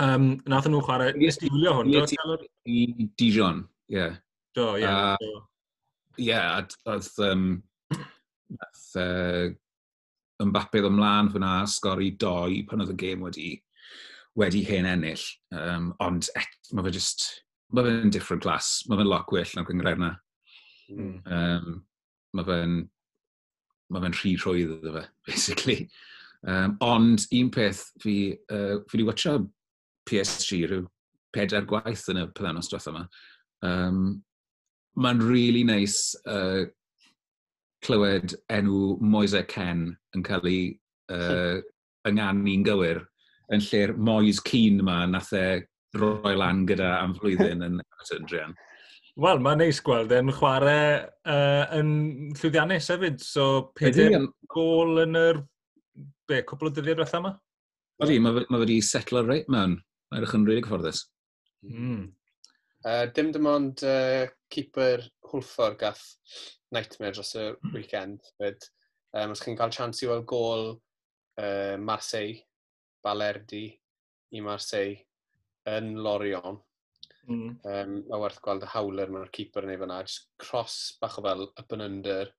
[0.01, 1.14] Um, nath nhw chwarae...
[1.20, 2.37] Nes ti wylio hwn, do?
[2.68, 4.07] I Dijon, ie.
[4.57, 4.92] Do, ie.
[6.20, 6.38] Ie,
[6.92, 7.11] oedd...
[8.53, 8.88] Nath
[10.42, 13.51] Mbappe ddod ymlaen fyna, sgori doi pan oedd y gêm wedi
[14.38, 15.25] wedi hen ennill.
[15.55, 17.27] Um, ond et, mae fe just...
[17.72, 18.83] Mae fe'n different class.
[18.88, 20.11] Mae fe'n lot gwell na'r gyngred na.
[20.92, 21.14] Mm.
[21.25, 21.79] Um,
[22.37, 22.75] mae fe'n
[23.93, 25.79] mae fe'n rhy rhwydd iddo fe, basically.
[26.43, 28.17] Um, ond un peth, fi,
[28.51, 29.37] uh, fi wedi watcha
[30.11, 30.87] PSG rhyw
[31.33, 33.07] pedair gwaith yn y pendanos diwetha yma.
[33.69, 34.05] Um,
[34.93, 36.67] Mae'n really nice uh,
[37.83, 40.67] clywed enw Moise Ken yn cael ei
[41.15, 41.63] uh,
[42.09, 43.01] ynganu'n gywir
[43.53, 45.47] yn lle'r Moise Keen yma nath e
[45.97, 48.55] roi lan gyda am flwyddyn yn Everton, Drian.
[49.20, 50.85] Wel, mae'n neis gweld e, e'n chwarae
[51.29, 51.90] uh, yn
[52.38, 55.42] llwyddiannus hefyd, so pedair gol yn yr
[56.29, 57.35] be, cwbl o dyddiad diwethaf yma?
[58.03, 59.77] Odi, mae ma wedi setlo reit mewn.
[60.09, 61.03] Mae'n edrych yn rili really cyfforddus.
[61.68, 62.07] Mm.
[62.83, 66.03] Uh, dim dim ond uh, keeper hwlffor gath
[66.72, 68.25] nightmare dros y weekend.
[68.40, 68.64] Fyd.
[69.12, 72.40] Um, os chi'n cael chance i weld gol uh, Marseille,
[73.05, 73.66] Balerdi
[74.33, 74.96] i Marseille
[75.68, 76.57] yn Lorion,
[77.31, 77.51] Mm.
[77.63, 81.27] Um, mae werth gweld y hawler mae'r keeper yn ei fyna, just cross bach o
[81.27, 82.31] fel up and under.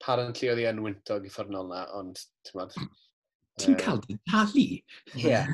[0.00, 2.74] Apparently oedd hi yn wyntog i ffyrnol na, ond ti'n mad...
[3.56, 4.64] Ti'n uh, cael dy talu?
[5.14, 5.22] Ie.
[5.22, 5.52] Yeah.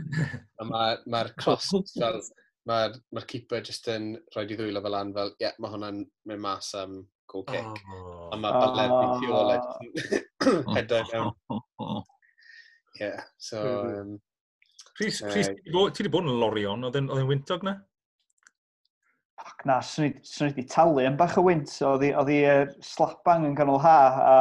[0.62, 2.22] Mae'r ma cross fel...
[2.70, 5.96] Mae'r ma keeper jyst yn rhoi i ddwylo fel an fel, ie, yeah, mae hwnna'n
[6.30, 7.80] mynd mas am goal kick.
[7.90, 8.28] Oh.
[8.30, 9.16] A mae Baled oh.
[9.18, 12.04] tu ôl edrych hedau mewn.
[13.00, 13.08] Ie,
[13.42, 13.64] so...
[13.82, 14.12] Um,
[14.94, 16.86] Chris, Chris, ti wedi bod yn lorion?
[16.86, 17.74] Oedd e'n wyntog na?
[19.40, 20.12] ac na, swn i,
[20.44, 21.70] wedi talu yn bach o wynt.
[21.70, 24.36] So, oedd i'r slapang yn ganol ha, a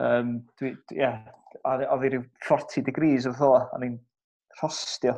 [0.00, 1.20] um, dwi, yeah,
[1.64, 3.98] oedd hi ryw 40 degrees oedd o, a ni'n
[4.60, 5.16] rhostio.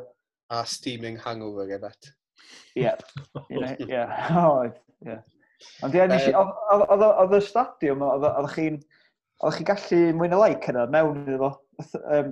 [0.52, 2.12] A steaming hangover, I bet.
[2.78, 2.92] Ie,
[3.50, 4.04] ie, ie.
[5.86, 8.78] Ond ie, oedd y stadiwm, oedd chi'n
[9.44, 11.98] oedd chi gallu mwy na lai cynnar mewn iddo fo.
[12.16, 12.30] Um,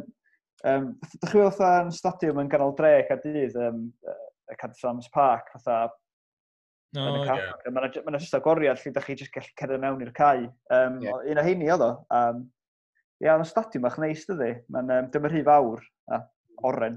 [0.69, 0.87] um,
[1.21, 3.87] Dych chi oedd yn stadiwm yn ganol dre a dydd, um,
[4.53, 5.89] y Cadframs Park, fatha
[6.95, 7.41] No, yn y cae.
[7.43, 7.73] Yeah.
[7.75, 10.45] Mae'n ma jyst agoriad lle ydych chi jyst gallu cerdded mewn i'r cae.
[10.75, 11.25] Um, yeah.
[11.33, 11.91] Un o heini oedd o.
[12.15, 12.45] Um,
[13.23, 14.51] Ia, yeah, ond y stadiwm eich neis dydy.
[14.75, 16.19] Mae'n um, dyma rhy fawr a
[16.67, 16.97] oren.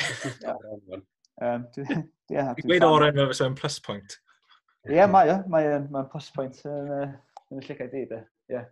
[1.44, 1.96] um, dwi,
[2.32, 4.14] yeah, gweud oren fe fysa'n plus point.
[4.86, 5.40] Ie, yeah, mae o.
[5.50, 7.08] Mae'n mae plus point yn, uh,
[7.50, 8.20] yn y lligau di, de.
[8.54, 8.62] Ie.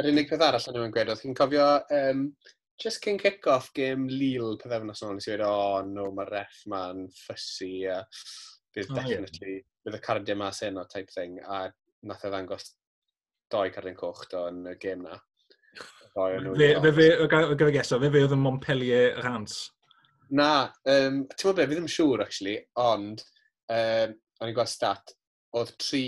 [0.00, 1.66] Yr unig peth arall yn ymwneud, gweud, oedd chi'n cofio
[1.96, 2.22] um,
[2.80, 7.04] just cyn kick-off gym Lille pethefnos nôl, nes i wedi, oh, no, mae ref ma'n
[7.14, 8.00] ffysi, a
[8.74, 9.68] bydd oh, definitely, yeah.
[9.86, 11.68] bydd y cardiau mas heno type thing, a
[12.08, 12.72] nath e ddangos
[13.52, 15.20] doi cardiau'n coch do yn y gym na.
[16.14, 19.60] Fe, fe, fe, gyda geso, fe fe oedd yn Montpellier Rants?
[20.34, 23.22] Na, um, ti'n meddwl be, fi ddim siŵr, actually, ond,
[23.70, 25.14] um, o'n i'n gweld stat,
[25.54, 26.04] oedd tri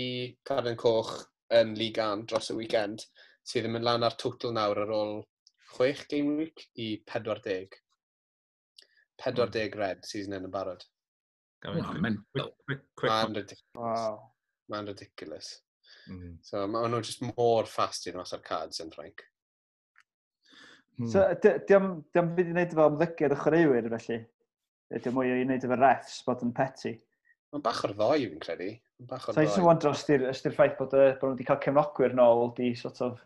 [0.47, 1.15] cardiau coch
[1.55, 3.05] yn Ligan dros y weekend,
[3.47, 5.19] sydd yn mynd lan ar twtl nawr ar ôl
[5.77, 7.69] chwech game week i 40.
[9.23, 9.79] 40 mm.
[9.79, 10.83] red season yn y barod.
[11.65, 12.19] Mae'n
[13.35, 13.63] ridiculous.
[13.77, 14.19] Wow.
[14.71, 15.55] Mae'n ridiculous.
[16.11, 16.37] Mm.
[16.45, 19.23] So, maen nhw just mor ffast i'n mas ar cards yn ffrainc.
[20.97, 21.09] Mm.
[21.11, 24.19] So, diolch di byd i wneud efo ymddygiad y chwaraewyr felly?
[24.97, 26.93] Ydy mwy i wneud efo refs bod yn peti?
[27.53, 28.69] Mae'n bach o'r ddoi fi'n credu.
[29.09, 29.47] Bach o'r ddoi.
[29.47, 32.71] So, eisiau wandro os di'r ffaith bod, uh, bod nhw wedi cael cefnogwyr nôl di
[32.79, 33.19] sort of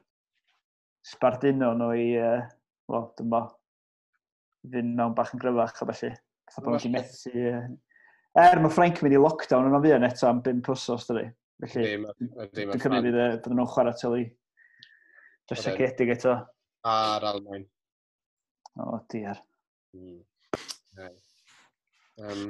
[1.08, 2.44] sbarduno nhw i, uh,
[2.92, 3.46] well, dyma,
[4.72, 6.12] fynd mewn bach yn gryfach a felly.
[6.52, 7.32] Fatha bod nhw'n methu...
[7.38, 7.72] Uh,
[8.42, 11.28] er mae Frank yn mynd i lockdown yn o'n fuan eto am 5 pwsos, dydy.
[11.62, 11.98] Felly,
[12.56, 14.24] dwi'n cymryd fydd bod nhw'n chwarae tylu
[15.52, 16.36] drysiagedig eto.
[16.88, 17.66] A'r Almain.
[18.80, 19.42] O, diar.
[19.98, 20.22] Mm.
[22.22, 22.46] Um,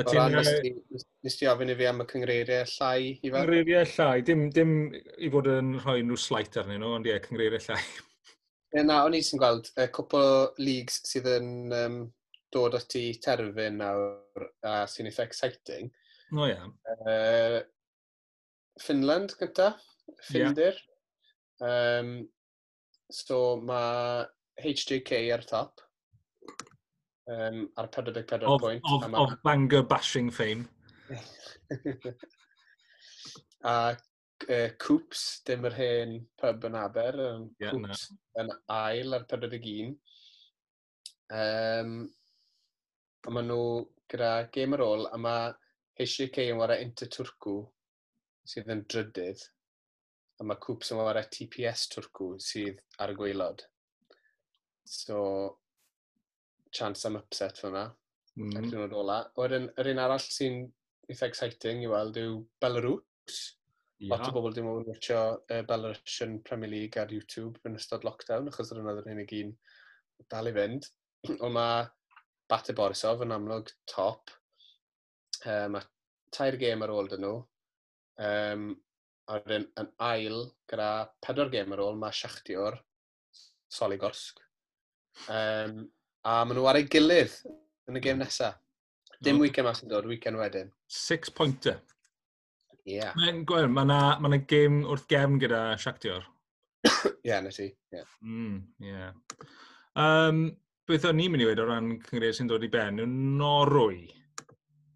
[0.00, 3.34] O ran, nes ti, ofyn i fi am y cyngreiriau llai i fel?
[3.42, 7.66] Cyngreiriau llai, dim, dim i fod yn rhoi nhw slight arnyn nhw, ond ie, cyngreiriau
[7.66, 7.82] llai.
[8.72, 11.98] Ie, na, o'n i sy'n gweld y cwpl o leagues sydd yn um,
[12.56, 15.92] dod at i terfyn nawr a sy'n eitha exciting.
[16.32, 16.56] No, ie.
[16.56, 16.72] Yeah.
[17.04, 17.60] Uh,
[18.80, 19.74] Finland gyda,
[20.30, 20.80] Findir.
[21.60, 22.00] Yeah.
[22.00, 22.14] Um,
[23.12, 24.24] so mae
[24.64, 25.84] HJK ar top
[27.30, 28.82] um, ar 44 of, pwynt.
[28.84, 29.22] Of, ma...
[29.22, 30.68] of banger bashing fame.
[33.64, 33.96] a
[34.48, 38.18] uh, Coops, dim yr hen pub yn Aber, um, yeah, Coops no.
[38.42, 39.94] yn ail ar 41.
[41.32, 41.92] Um,
[43.22, 43.64] a maen nhw
[44.10, 45.52] gyda game ar ôl, a mae
[46.02, 47.56] HJK yn wario Inter Turku,
[48.48, 49.44] sydd yn drydydd,
[50.40, 53.62] a mae Coops yn wario TPS Turku, sydd ar y gweilod.
[54.82, 55.22] So,
[56.74, 57.88] chance am upset fel yna.
[58.40, 58.52] Mm.
[58.56, 59.18] Ar ddiwrnod ola.
[59.38, 60.62] Wedyn, yr un arall sy'n
[61.12, 63.40] eitha exciting i weld yw Belarus.
[64.02, 64.16] Yeah.
[64.16, 68.48] Lot o bobl dim ond watcho uh, Belarusian Premier League ar YouTube yn ystod lockdown,
[68.50, 69.52] achos yr yna'n unig un
[70.32, 70.88] dal i fynd.
[71.44, 71.84] Ond mae
[72.50, 74.32] Bate Borisov yn amlwg top.
[75.46, 75.86] Um, mae
[76.34, 77.36] tair gêm ar ôl dyn nhw.
[78.22, 78.66] Um,
[79.30, 80.38] a wedyn yn ail
[80.70, 80.88] gyda
[81.24, 82.80] pedwar gêm ar ôl mae Siachtiwr,
[83.72, 84.42] Soligorsk.
[85.30, 85.84] Um,
[86.22, 87.34] a maen nhw ar ei gilydd
[87.90, 88.58] yn y gêm nesaf.
[89.22, 89.42] Dim mm.
[89.44, 90.70] weekend mas yn dod, weekend wedyn.
[90.90, 91.78] Six pointer.
[92.82, 92.96] Ie.
[92.98, 93.12] Yeah.
[93.18, 96.24] Mae'n gwer, mae yna ma, ma gêm wrth gefn gyda Siactior.
[96.88, 97.68] Ie, yeah, nes i.
[97.68, 98.00] Ie.
[98.00, 98.16] Yeah.
[98.26, 99.12] Mm, yeah.
[99.98, 100.48] um,
[100.90, 104.02] beth o'n i'n mynd i wedi o ran cyngred sy'n dod i ben yw Norwy.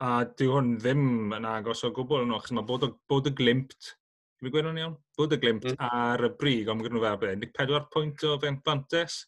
[0.02, 3.94] A dyw hwn ddim yn agos o gwbl yn ochos mae bod, bod y glimpt
[4.36, 5.76] dwi'n gweud o'n iawn, bod y glimt mm.
[5.80, 9.22] ar y brig, ond mae gen nhw fel 14 pwynt o fent bantes.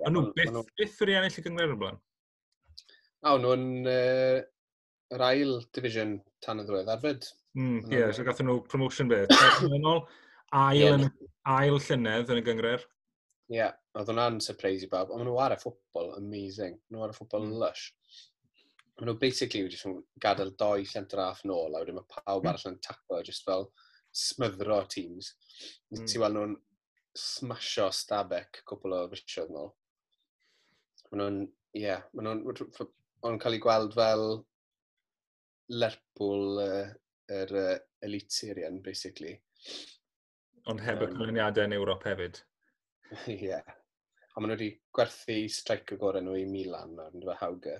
[0.00, 2.00] A nhw beth, beth wedi ennill y gyngor yn blaen?
[3.28, 4.38] A nhw'n uh,
[5.12, 7.28] yr ail division tan y ddwedd arfyd.
[7.58, 9.34] Mm, ie, yeah, so gathen nhw promotion beth.
[10.56, 11.04] ail, yeah.
[11.52, 12.86] ail llynedd yn y gyngor.
[13.52, 15.12] Ie, yeah, oedd hwnna'n surprise i bab.
[15.12, 16.78] Ond nhw ar y ffwbol, amazing.
[16.88, 17.54] Nhw ar y ffwbol mm.
[17.60, 17.84] lush.
[18.96, 22.50] Ond nhw basically wedi gadael doi llentyr aff nôl, a wedi mae pawb mm.
[22.50, 23.68] arall yn tapo, just fel
[24.16, 25.34] smyddro teams.
[25.92, 26.08] Mm.
[26.08, 26.58] Ti weld nhw'n
[27.18, 29.72] smasho Stabek cwpl o fisiodd nôl.
[31.12, 31.42] Maen nhw'n,
[31.76, 34.22] ie, yeah, maen nhw'n cael ei gweld fel
[35.76, 36.86] Lerpwl uh,
[37.32, 37.74] yr uh,
[38.06, 39.34] Elite Syrian, basically.
[40.72, 42.40] Ond heb um, y cyfyniadau yn Ewrop hefyd.
[43.26, 43.36] Ie.
[43.50, 43.74] yeah.
[44.32, 47.74] A maen nhw wedi gwerthu strike y gorau nhw i Milan ar ynddo fe Hawge.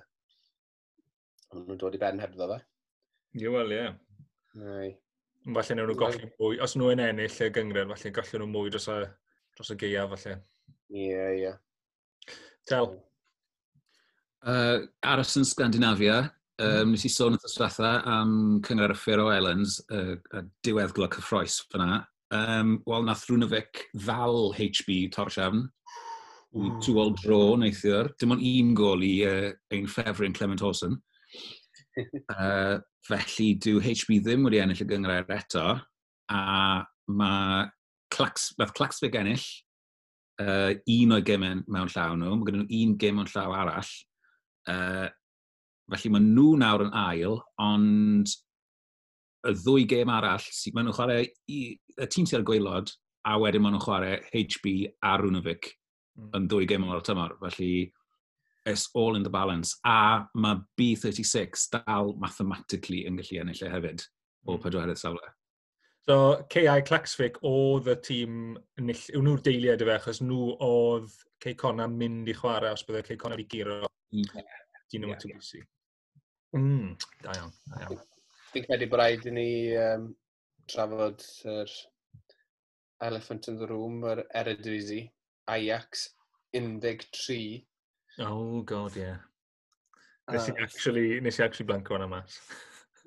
[1.48, 2.58] A maen nhw'n dod i ben hebddo fe.
[3.40, 3.86] Ie, wel, ie.
[4.60, 4.90] Yeah.
[5.56, 8.98] Falle nhw'n golli mwy, os nhw'n ennill y gyngred, falle golli nhw mwy dros y,
[9.56, 10.36] dros y geia, falle.
[10.92, 11.46] Ie, yeah, ie.
[11.46, 11.58] Yeah.
[12.68, 12.92] Tel,
[14.42, 16.16] Uh, aros yn Scandinafia,
[16.58, 16.94] um, mhm.
[16.96, 18.32] nes i sôn wrth ddysfatha am
[18.66, 22.02] cyngor y Faroe Islands, uh, a diweddglo cyffroes fyna.
[22.34, 25.68] Um, Wel, nath Rwnefic ddal HB Torsiafn.
[26.52, 26.82] Mm.
[26.84, 28.10] Two all dro neithiwr.
[28.20, 30.98] Dim ond un gol i uh, ein ffefryn Clement Olsen.
[32.34, 32.76] uh,
[33.08, 35.68] felly, dyw HB ddim wedi ennill y gyngor er eto.
[36.32, 36.42] A
[37.14, 37.68] mae
[38.12, 39.44] Clax, nath Claxfic ennill
[40.42, 42.34] uh, un o'i gemau mewn llaw nhw.
[42.40, 43.92] Mae gen nhw un gem mewn llaw arall
[44.70, 45.08] Uh,
[45.92, 48.32] felly mae nhw nawr yn ail, ond
[49.48, 50.44] y ddwy gêm arall,
[50.74, 52.92] maen nhw'n chwarae i, y tîm sy'n gweilod,
[53.26, 54.76] a wedyn maen nhw'n chwarae HB
[55.08, 56.30] a Rwnovic mm.
[56.38, 57.36] yn ddwy gêm o'r tymor.
[57.42, 57.92] Felly,
[58.66, 59.76] it's all in the balance.
[59.84, 64.04] A mae B36 dal mathematically yn gallu ennill e hefyd
[64.46, 64.62] o hmm.
[64.62, 65.32] pedwerydd safle.
[66.02, 66.82] So, K.I.
[66.82, 68.38] Claxvik oedd y tîm,
[68.82, 73.04] yw nhw'r deiliad y fe, achos nhw oedd Cei Cona'n mynd i chwarae os byddai
[73.06, 74.42] Cei Cona'n i giro Yeah.
[74.92, 75.68] Dyn nhw'n yeah, yeah.
[76.52, 76.88] Mm,
[77.24, 78.00] da iawn, da iawn.
[78.52, 79.48] Fi'n credu bod rhaid i ni
[79.80, 80.10] um,
[80.68, 81.72] trafod yr
[83.08, 85.06] elephant in the room, yr Eredivisie,
[85.48, 86.10] Ajax
[86.52, 87.62] 13.
[88.20, 89.06] Oh god, ie.
[89.06, 89.22] Yeah.
[90.32, 92.36] Nes i actually, nes i actually blanco yna mas.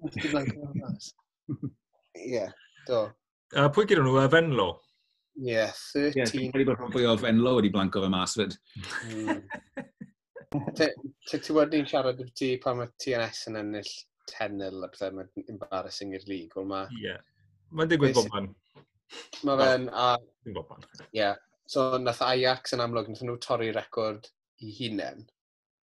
[0.01, 1.13] Nes i blanco yna mas.
[2.25, 2.47] Ie,
[2.89, 3.05] do.
[3.53, 4.69] A pwy gyda nhw, uh, Fenlo?
[5.37, 6.17] Ie, yeah, 13.
[6.17, 8.57] Ie, yeah, bod rhan fwy o Fenlo wedi blanco fe mas fyd.
[9.11, 9.43] Mm
[10.75, 13.93] ti wedi siarad o'r ti pan mae TNS yn ennill
[14.29, 16.89] tenel a bethau mae'n embarrassing i'r lig, wel mae...
[17.01, 17.15] Ie,
[17.75, 18.51] mae'n digwydd bob man.
[19.47, 19.89] Mae fe'n...
[19.91, 20.87] Dwi'n bob man.
[21.15, 21.31] Ie,
[21.69, 24.29] so nath Ajax yn amlwg, nath nhw torri record
[24.65, 25.25] i hunain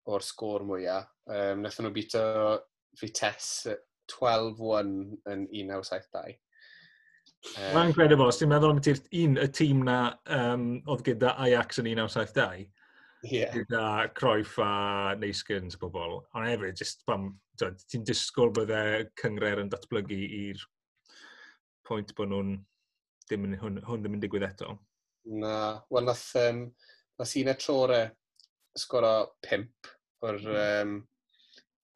[0.09, 1.09] o'r sgôr mwyaf.
[1.29, 2.25] Um, nath nhw bito
[3.01, 3.77] Vitesse
[4.13, 4.93] 12-1
[5.29, 6.39] yn 1972.
[7.55, 9.99] Mae'n um, incredible, os ti'n meddwl am y tîm na
[10.35, 12.67] um, oedd gyda Ajax yn 1972,
[13.23, 13.55] yeah.
[13.55, 16.21] gyda croif a neisgyns o bobl.
[16.37, 18.83] Ond hefyd, just pam, ti'n disgwyl bydde
[19.21, 20.65] cyngred yn datblygu i'r
[21.89, 22.55] pwynt bod nhw'n
[23.29, 24.77] ddim yn, hwn, hwn ddim yn digwydd eto.
[25.43, 26.65] Na, wel nath, um,
[27.21, 28.01] nath un e trore
[28.79, 29.15] sgoro
[29.49, 29.93] 5
[30.29, 30.99] o'r, um,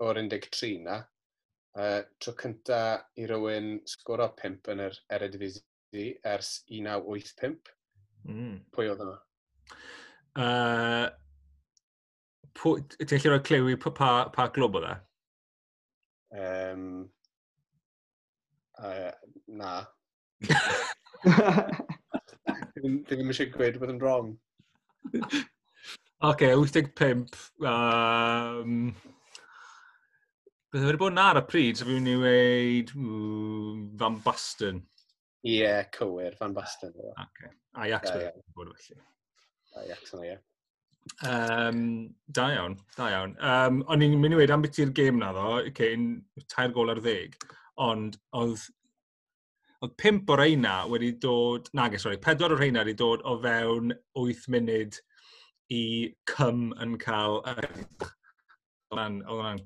[0.03, 1.01] or 13 na.
[1.73, 2.79] Uh, tro cynta
[3.17, 7.73] i rywun sgoro 5 yn yr Eredivisie ers 1985.
[8.29, 8.59] Mm.
[8.75, 9.17] Pwy oedd yna?
[10.33, 11.09] Uh,
[12.63, 14.95] Ti'n gallu rhoi clyw i pa, pa glwb oedd e?
[16.43, 16.85] Um,
[18.79, 19.11] uh,
[19.61, 19.73] na.
[22.73, 24.31] Dwi Ddim eisiau gweud bod yn wrong.
[25.13, 25.43] Oce,
[26.31, 27.51] okay, 85.
[27.67, 28.93] Um,
[30.73, 32.93] Bydde wedi bod yn ar y pryd, so fi'n mynd i weid
[34.01, 34.81] Van Basten.
[35.43, 36.95] Ie, yeah, cywir, Van Basten.
[37.11, 37.51] Okay.
[37.83, 38.45] Ajax, yeah, yeah.
[38.57, 39.12] bod felly.
[39.77, 40.39] Excellent, ie.
[41.27, 43.35] Um, da iawn, da iawn.
[43.43, 46.07] Um, o'n i'n mynd i wedi i'r gêm na ddo, cyn
[46.53, 47.35] tair gol ar ddeg,
[47.81, 48.69] ond oedd
[49.83, 53.91] oedd pimp o reina wedi dod, nage, sorry, pedwar o reina wedi dod o fewn
[54.15, 54.99] 8 munud
[55.75, 55.83] i
[56.31, 57.41] cym yn cael...
[57.51, 58.07] Oedd
[58.93, 59.65] hwnna'n...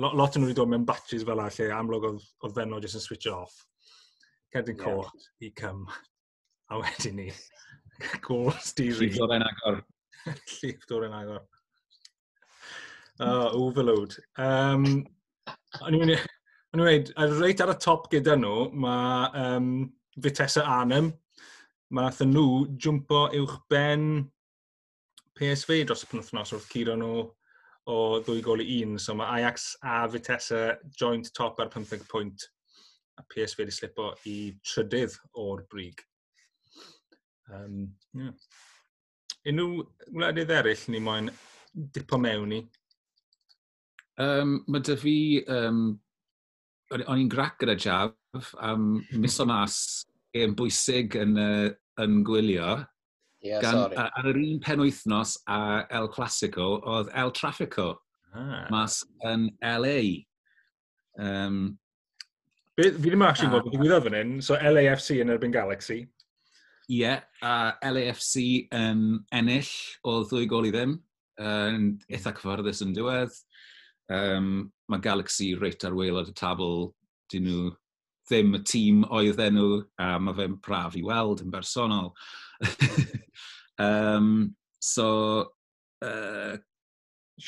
[0.00, 3.30] Lot yn wedi dod mewn batches fel a lle amlwg oedd fenno jyst yn switch
[3.30, 3.54] off.
[4.54, 4.84] Cerdyn yeah.
[4.86, 5.86] coch i cym.
[6.70, 7.28] A wedyn ni.
[8.26, 9.08] Gors Stevie.
[9.08, 9.82] Llif dod yn agor.
[10.56, 11.42] Llif dod yn agor.
[13.22, 14.16] Uh, overload.
[14.42, 15.04] Um,
[15.84, 16.14] o'n i'n
[16.74, 19.68] dweud, reit ar y top gyda nhw, mae um,
[20.18, 21.12] Vitessa Arnhem.
[21.94, 24.24] Mae nath nhw jwmpo uwch ben
[25.38, 27.22] PSV dros y penwthnos wrth curo nhw
[27.90, 28.98] o ddwy gol i un.
[28.98, 30.64] So mae Ajax a Vitessa
[30.98, 32.48] joint top ar 15 pwynt.
[33.18, 36.02] A PSV wedi slipo i trydydd o'r brig.
[37.52, 38.32] Um, yeah.
[39.44, 41.28] Unrhyw wledydd eraill ni moyn
[41.94, 42.62] dipo mewn i?
[44.22, 45.16] Um, mae dy fi,
[45.50, 45.84] um,
[46.94, 49.76] o'n i'n grac gyda jaf am miso mas
[50.34, 51.68] e'n bwysig yn, uh,
[52.02, 52.78] yn gwylio.
[53.44, 54.00] Yeah, gan, sorry.
[54.00, 57.90] Ar yr un pen wythnos a El Clasico, oedd El Trafico
[58.32, 58.66] ah.
[58.72, 59.98] mas yn LA.
[61.20, 61.78] Um,
[62.74, 66.00] Be, fi ddim actually gwybod beth ddigwyddodd fan hyn, so LAFC yn erbyn Galaxy.
[66.84, 69.70] Ie, yeah, a LAFC yn ennill
[70.04, 70.98] o ddwy gol i ddim,
[71.40, 73.32] yn eitha cyfforddus yn diwedd.
[74.12, 76.90] Um, mae Galaxy reit ar wael ar y tabl,
[77.32, 77.70] dyn nhw
[78.28, 82.12] ddim y tîm oedd enw, a mae fe'n braf i weld yn bersonol.
[83.86, 85.08] um, so,
[86.04, 86.56] uh,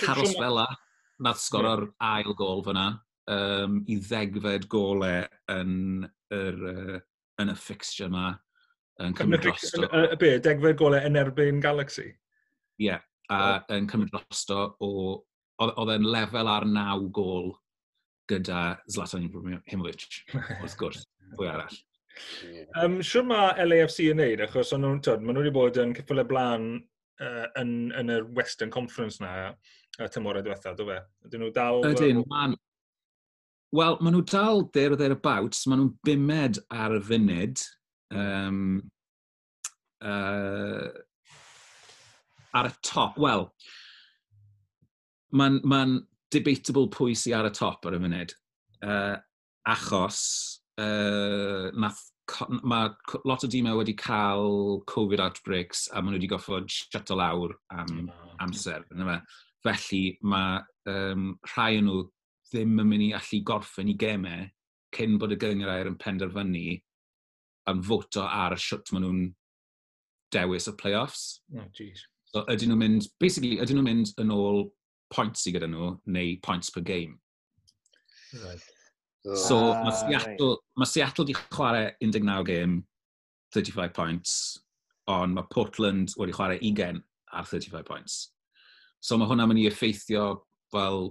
[0.00, 0.64] Carlos Fela,
[1.20, 2.16] nath sgoro'r yeah.
[2.16, 2.88] ail gol fyna,
[3.28, 6.98] um, i ddegfed golau yn, yr, uh,
[7.44, 8.32] yn y fixture yma
[9.04, 9.86] yn cymryd drosto.
[9.86, 12.10] Y be, degfed golau yn erbyn Galaxy?
[12.80, 13.74] Ie, yeah, a oh.
[13.76, 14.92] yn cymryd drosto o...
[15.56, 17.54] Oedd e'n lefel ar naw gol
[18.28, 20.02] gyda Zlatan Ibrahimovic,
[20.34, 21.06] wrth gwrs,
[21.38, 21.78] fwy arall.
[22.80, 25.94] Um, Siwr mae LAFC yn neud, achos o'n nhw'n tyd, maen nhw wedi bod yn
[25.96, 29.54] cyffyle blaen uh, yn, yn y Western Conference na,
[29.96, 31.00] y tymorau diwethaf, dwi fe?
[31.28, 31.80] Ydyn nhw dal...
[31.88, 32.56] Ydyn, man...
[33.76, 37.64] Wel, maen nhw dal there or thereabouts, maen nhw'n bimed ar y funud,
[38.14, 38.82] um,
[40.04, 40.88] uh,
[42.56, 43.48] ar y top, wel,
[45.36, 45.80] mae'n ma,
[46.32, 48.34] debatable pwy sy'n ar y top ar y munud.
[48.84, 49.16] Uh,
[49.68, 50.20] achos,
[50.80, 52.02] uh, nath,
[52.66, 52.90] mae
[53.28, 57.54] lot o dîmau e wedi cael Covid outbreaks a maen nhw wedi goffod shut lawr
[57.70, 58.10] am
[58.42, 58.82] amser.
[59.66, 62.02] Felly mae um, rhai o nhw
[62.50, 64.46] ddim yn mynd i allu gorffen i gemau
[64.96, 66.76] cyn bod y gyngrair yn penderfynu
[67.70, 69.22] yn foto ar y siwt maen nhw'n
[70.34, 71.26] dewis y play-offs.
[71.56, 72.04] Oh, geez.
[72.32, 74.66] so, ydyn nhw'n mynd, basically, ydyn nhw'n mynd yn ôl
[75.14, 77.18] points i gyda nhw, neu points per game.
[78.34, 78.62] Right.
[79.34, 80.64] So, ah, mae Seattle, right.
[80.78, 82.80] ma Seattle di chwarae 19 game,
[83.54, 84.32] 35 points,
[85.10, 87.02] ond mae Portland wedi chwarae 20
[87.32, 88.18] ar 35 points.
[89.02, 90.28] So mae hwnna'n mynd i effeithio
[90.74, 91.10] fel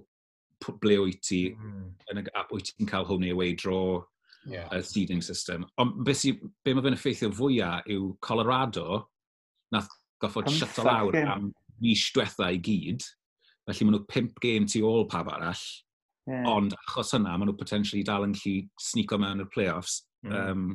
[0.82, 1.88] ble wyt ti, mm.
[2.12, 4.00] yn y, gap, wyt ti'n cael hwn i away draw,
[4.46, 4.68] yeah.
[4.72, 5.66] y seeding system.
[5.82, 9.04] Ond beth sy, be mae fe'n effeithio fwyaf yw Colorado
[9.74, 9.90] nath
[10.22, 11.52] goffod shut o lawr am
[11.84, 13.06] mis diwetha i gyd.
[13.66, 15.66] Felly maen nhw pimp game tu ôl pawb arall.
[16.26, 16.48] Yeah.
[16.50, 20.36] Ond achos hynna, maen nhw potentially dal yn lli sneako mewn i'r playoffs mm.
[20.40, 20.68] um,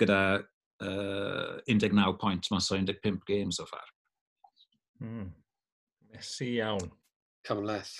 [0.00, 0.20] gyda
[0.84, 3.86] uh, 19 pwynt mas o 15 games so far.
[5.02, 5.30] Mm.
[6.10, 6.90] Messi iawn.
[7.46, 7.96] Cymleth.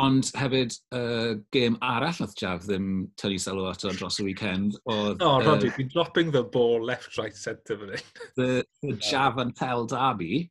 [0.00, 4.78] Ond hefyd, uh, gêm arall oedd Jaf ddim tynnu sylw ato dros y weekend.
[4.88, 8.06] Oedd, no, uh, Roddy, dropping the ball left, right, centre fan hyn.
[8.36, 10.50] The, the Jaf and Tel Derby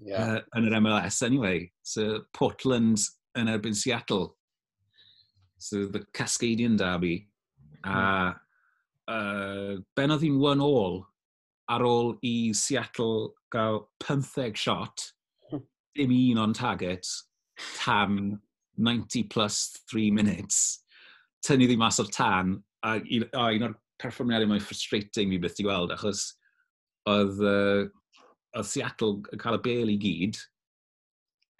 [0.00, 0.38] yeah.
[0.38, 1.66] uh, yn yr MLS anyway.
[1.82, 3.04] So Portland
[3.38, 4.36] yn erbyn Seattle.
[5.58, 7.28] So the Cascadian Derby.
[7.84, 8.38] A hmm.
[9.12, 11.02] uh, ben oedd hi'n one all
[11.72, 15.04] ar ôl i Seattle gael 15 shot,
[15.50, 15.66] hmm.
[15.98, 17.04] dim un on target,
[17.76, 18.40] tan
[18.78, 19.58] 90 plus
[19.90, 20.82] 3 minutes,
[21.46, 22.56] tynnu ddi mas o'r tan,
[22.86, 26.24] a, a un o'r perfformiadau mwy frustrating fi beth i weld, achos
[27.10, 27.84] oedd, uh,
[28.56, 30.40] oedd Seattle yn cael y bel i gyd,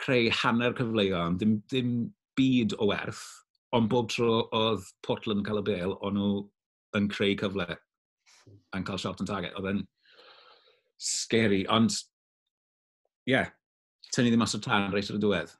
[0.02, 1.94] creu hanner cyfleoedd, dim, dim
[2.38, 3.22] byd o werth,
[3.76, 6.32] ond bob tro oedd Portland yn cael y bel, ond nhw
[6.98, 7.68] yn creu cyfle
[8.76, 9.54] yn cael shot yn target.
[9.58, 9.82] Oedd yn
[11.02, 11.94] scary, ond
[13.26, 13.50] ie, yeah,
[14.12, 15.54] tynnu ddim mas o tan reis ar y diwedd.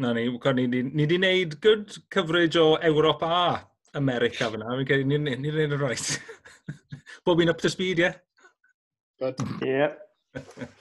[0.00, 4.76] Na ni, ni, ni, ni wedi wneud good coverage o Ewrop a America fyna.
[4.78, 6.06] Ni cael ni'n wneud yn right.
[7.26, 8.08] Bob un up to speed, ie?
[8.08, 8.14] Yeah?
[9.20, 9.36] Good.
[9.60, 9.92] Yeah.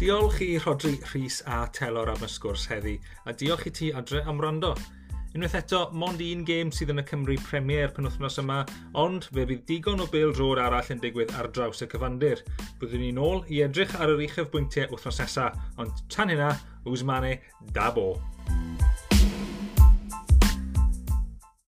[0.00, 2.94] Diolch i Rodri Rhys a Telor am y sgwrs heddi,
[3.26, 4.70] a diolch i ti adre am rando.
[5.30, 8.56] Unwaith eto, mond un gêm sydd yn y Cymru Premier penwthnos yma,
[8.98, 12.42] ond fe fydd digon o bêl drod arall yn digwydd ar draws y cyfandir.
[12.80, 16.50] Byddwn ni'n ôl i edrych ar yr uchaf bwyntiau wythnos nesaf, ond tan hynna,
[16.82, 17.36] Wzmane,
[17.70, 18.08] da bo!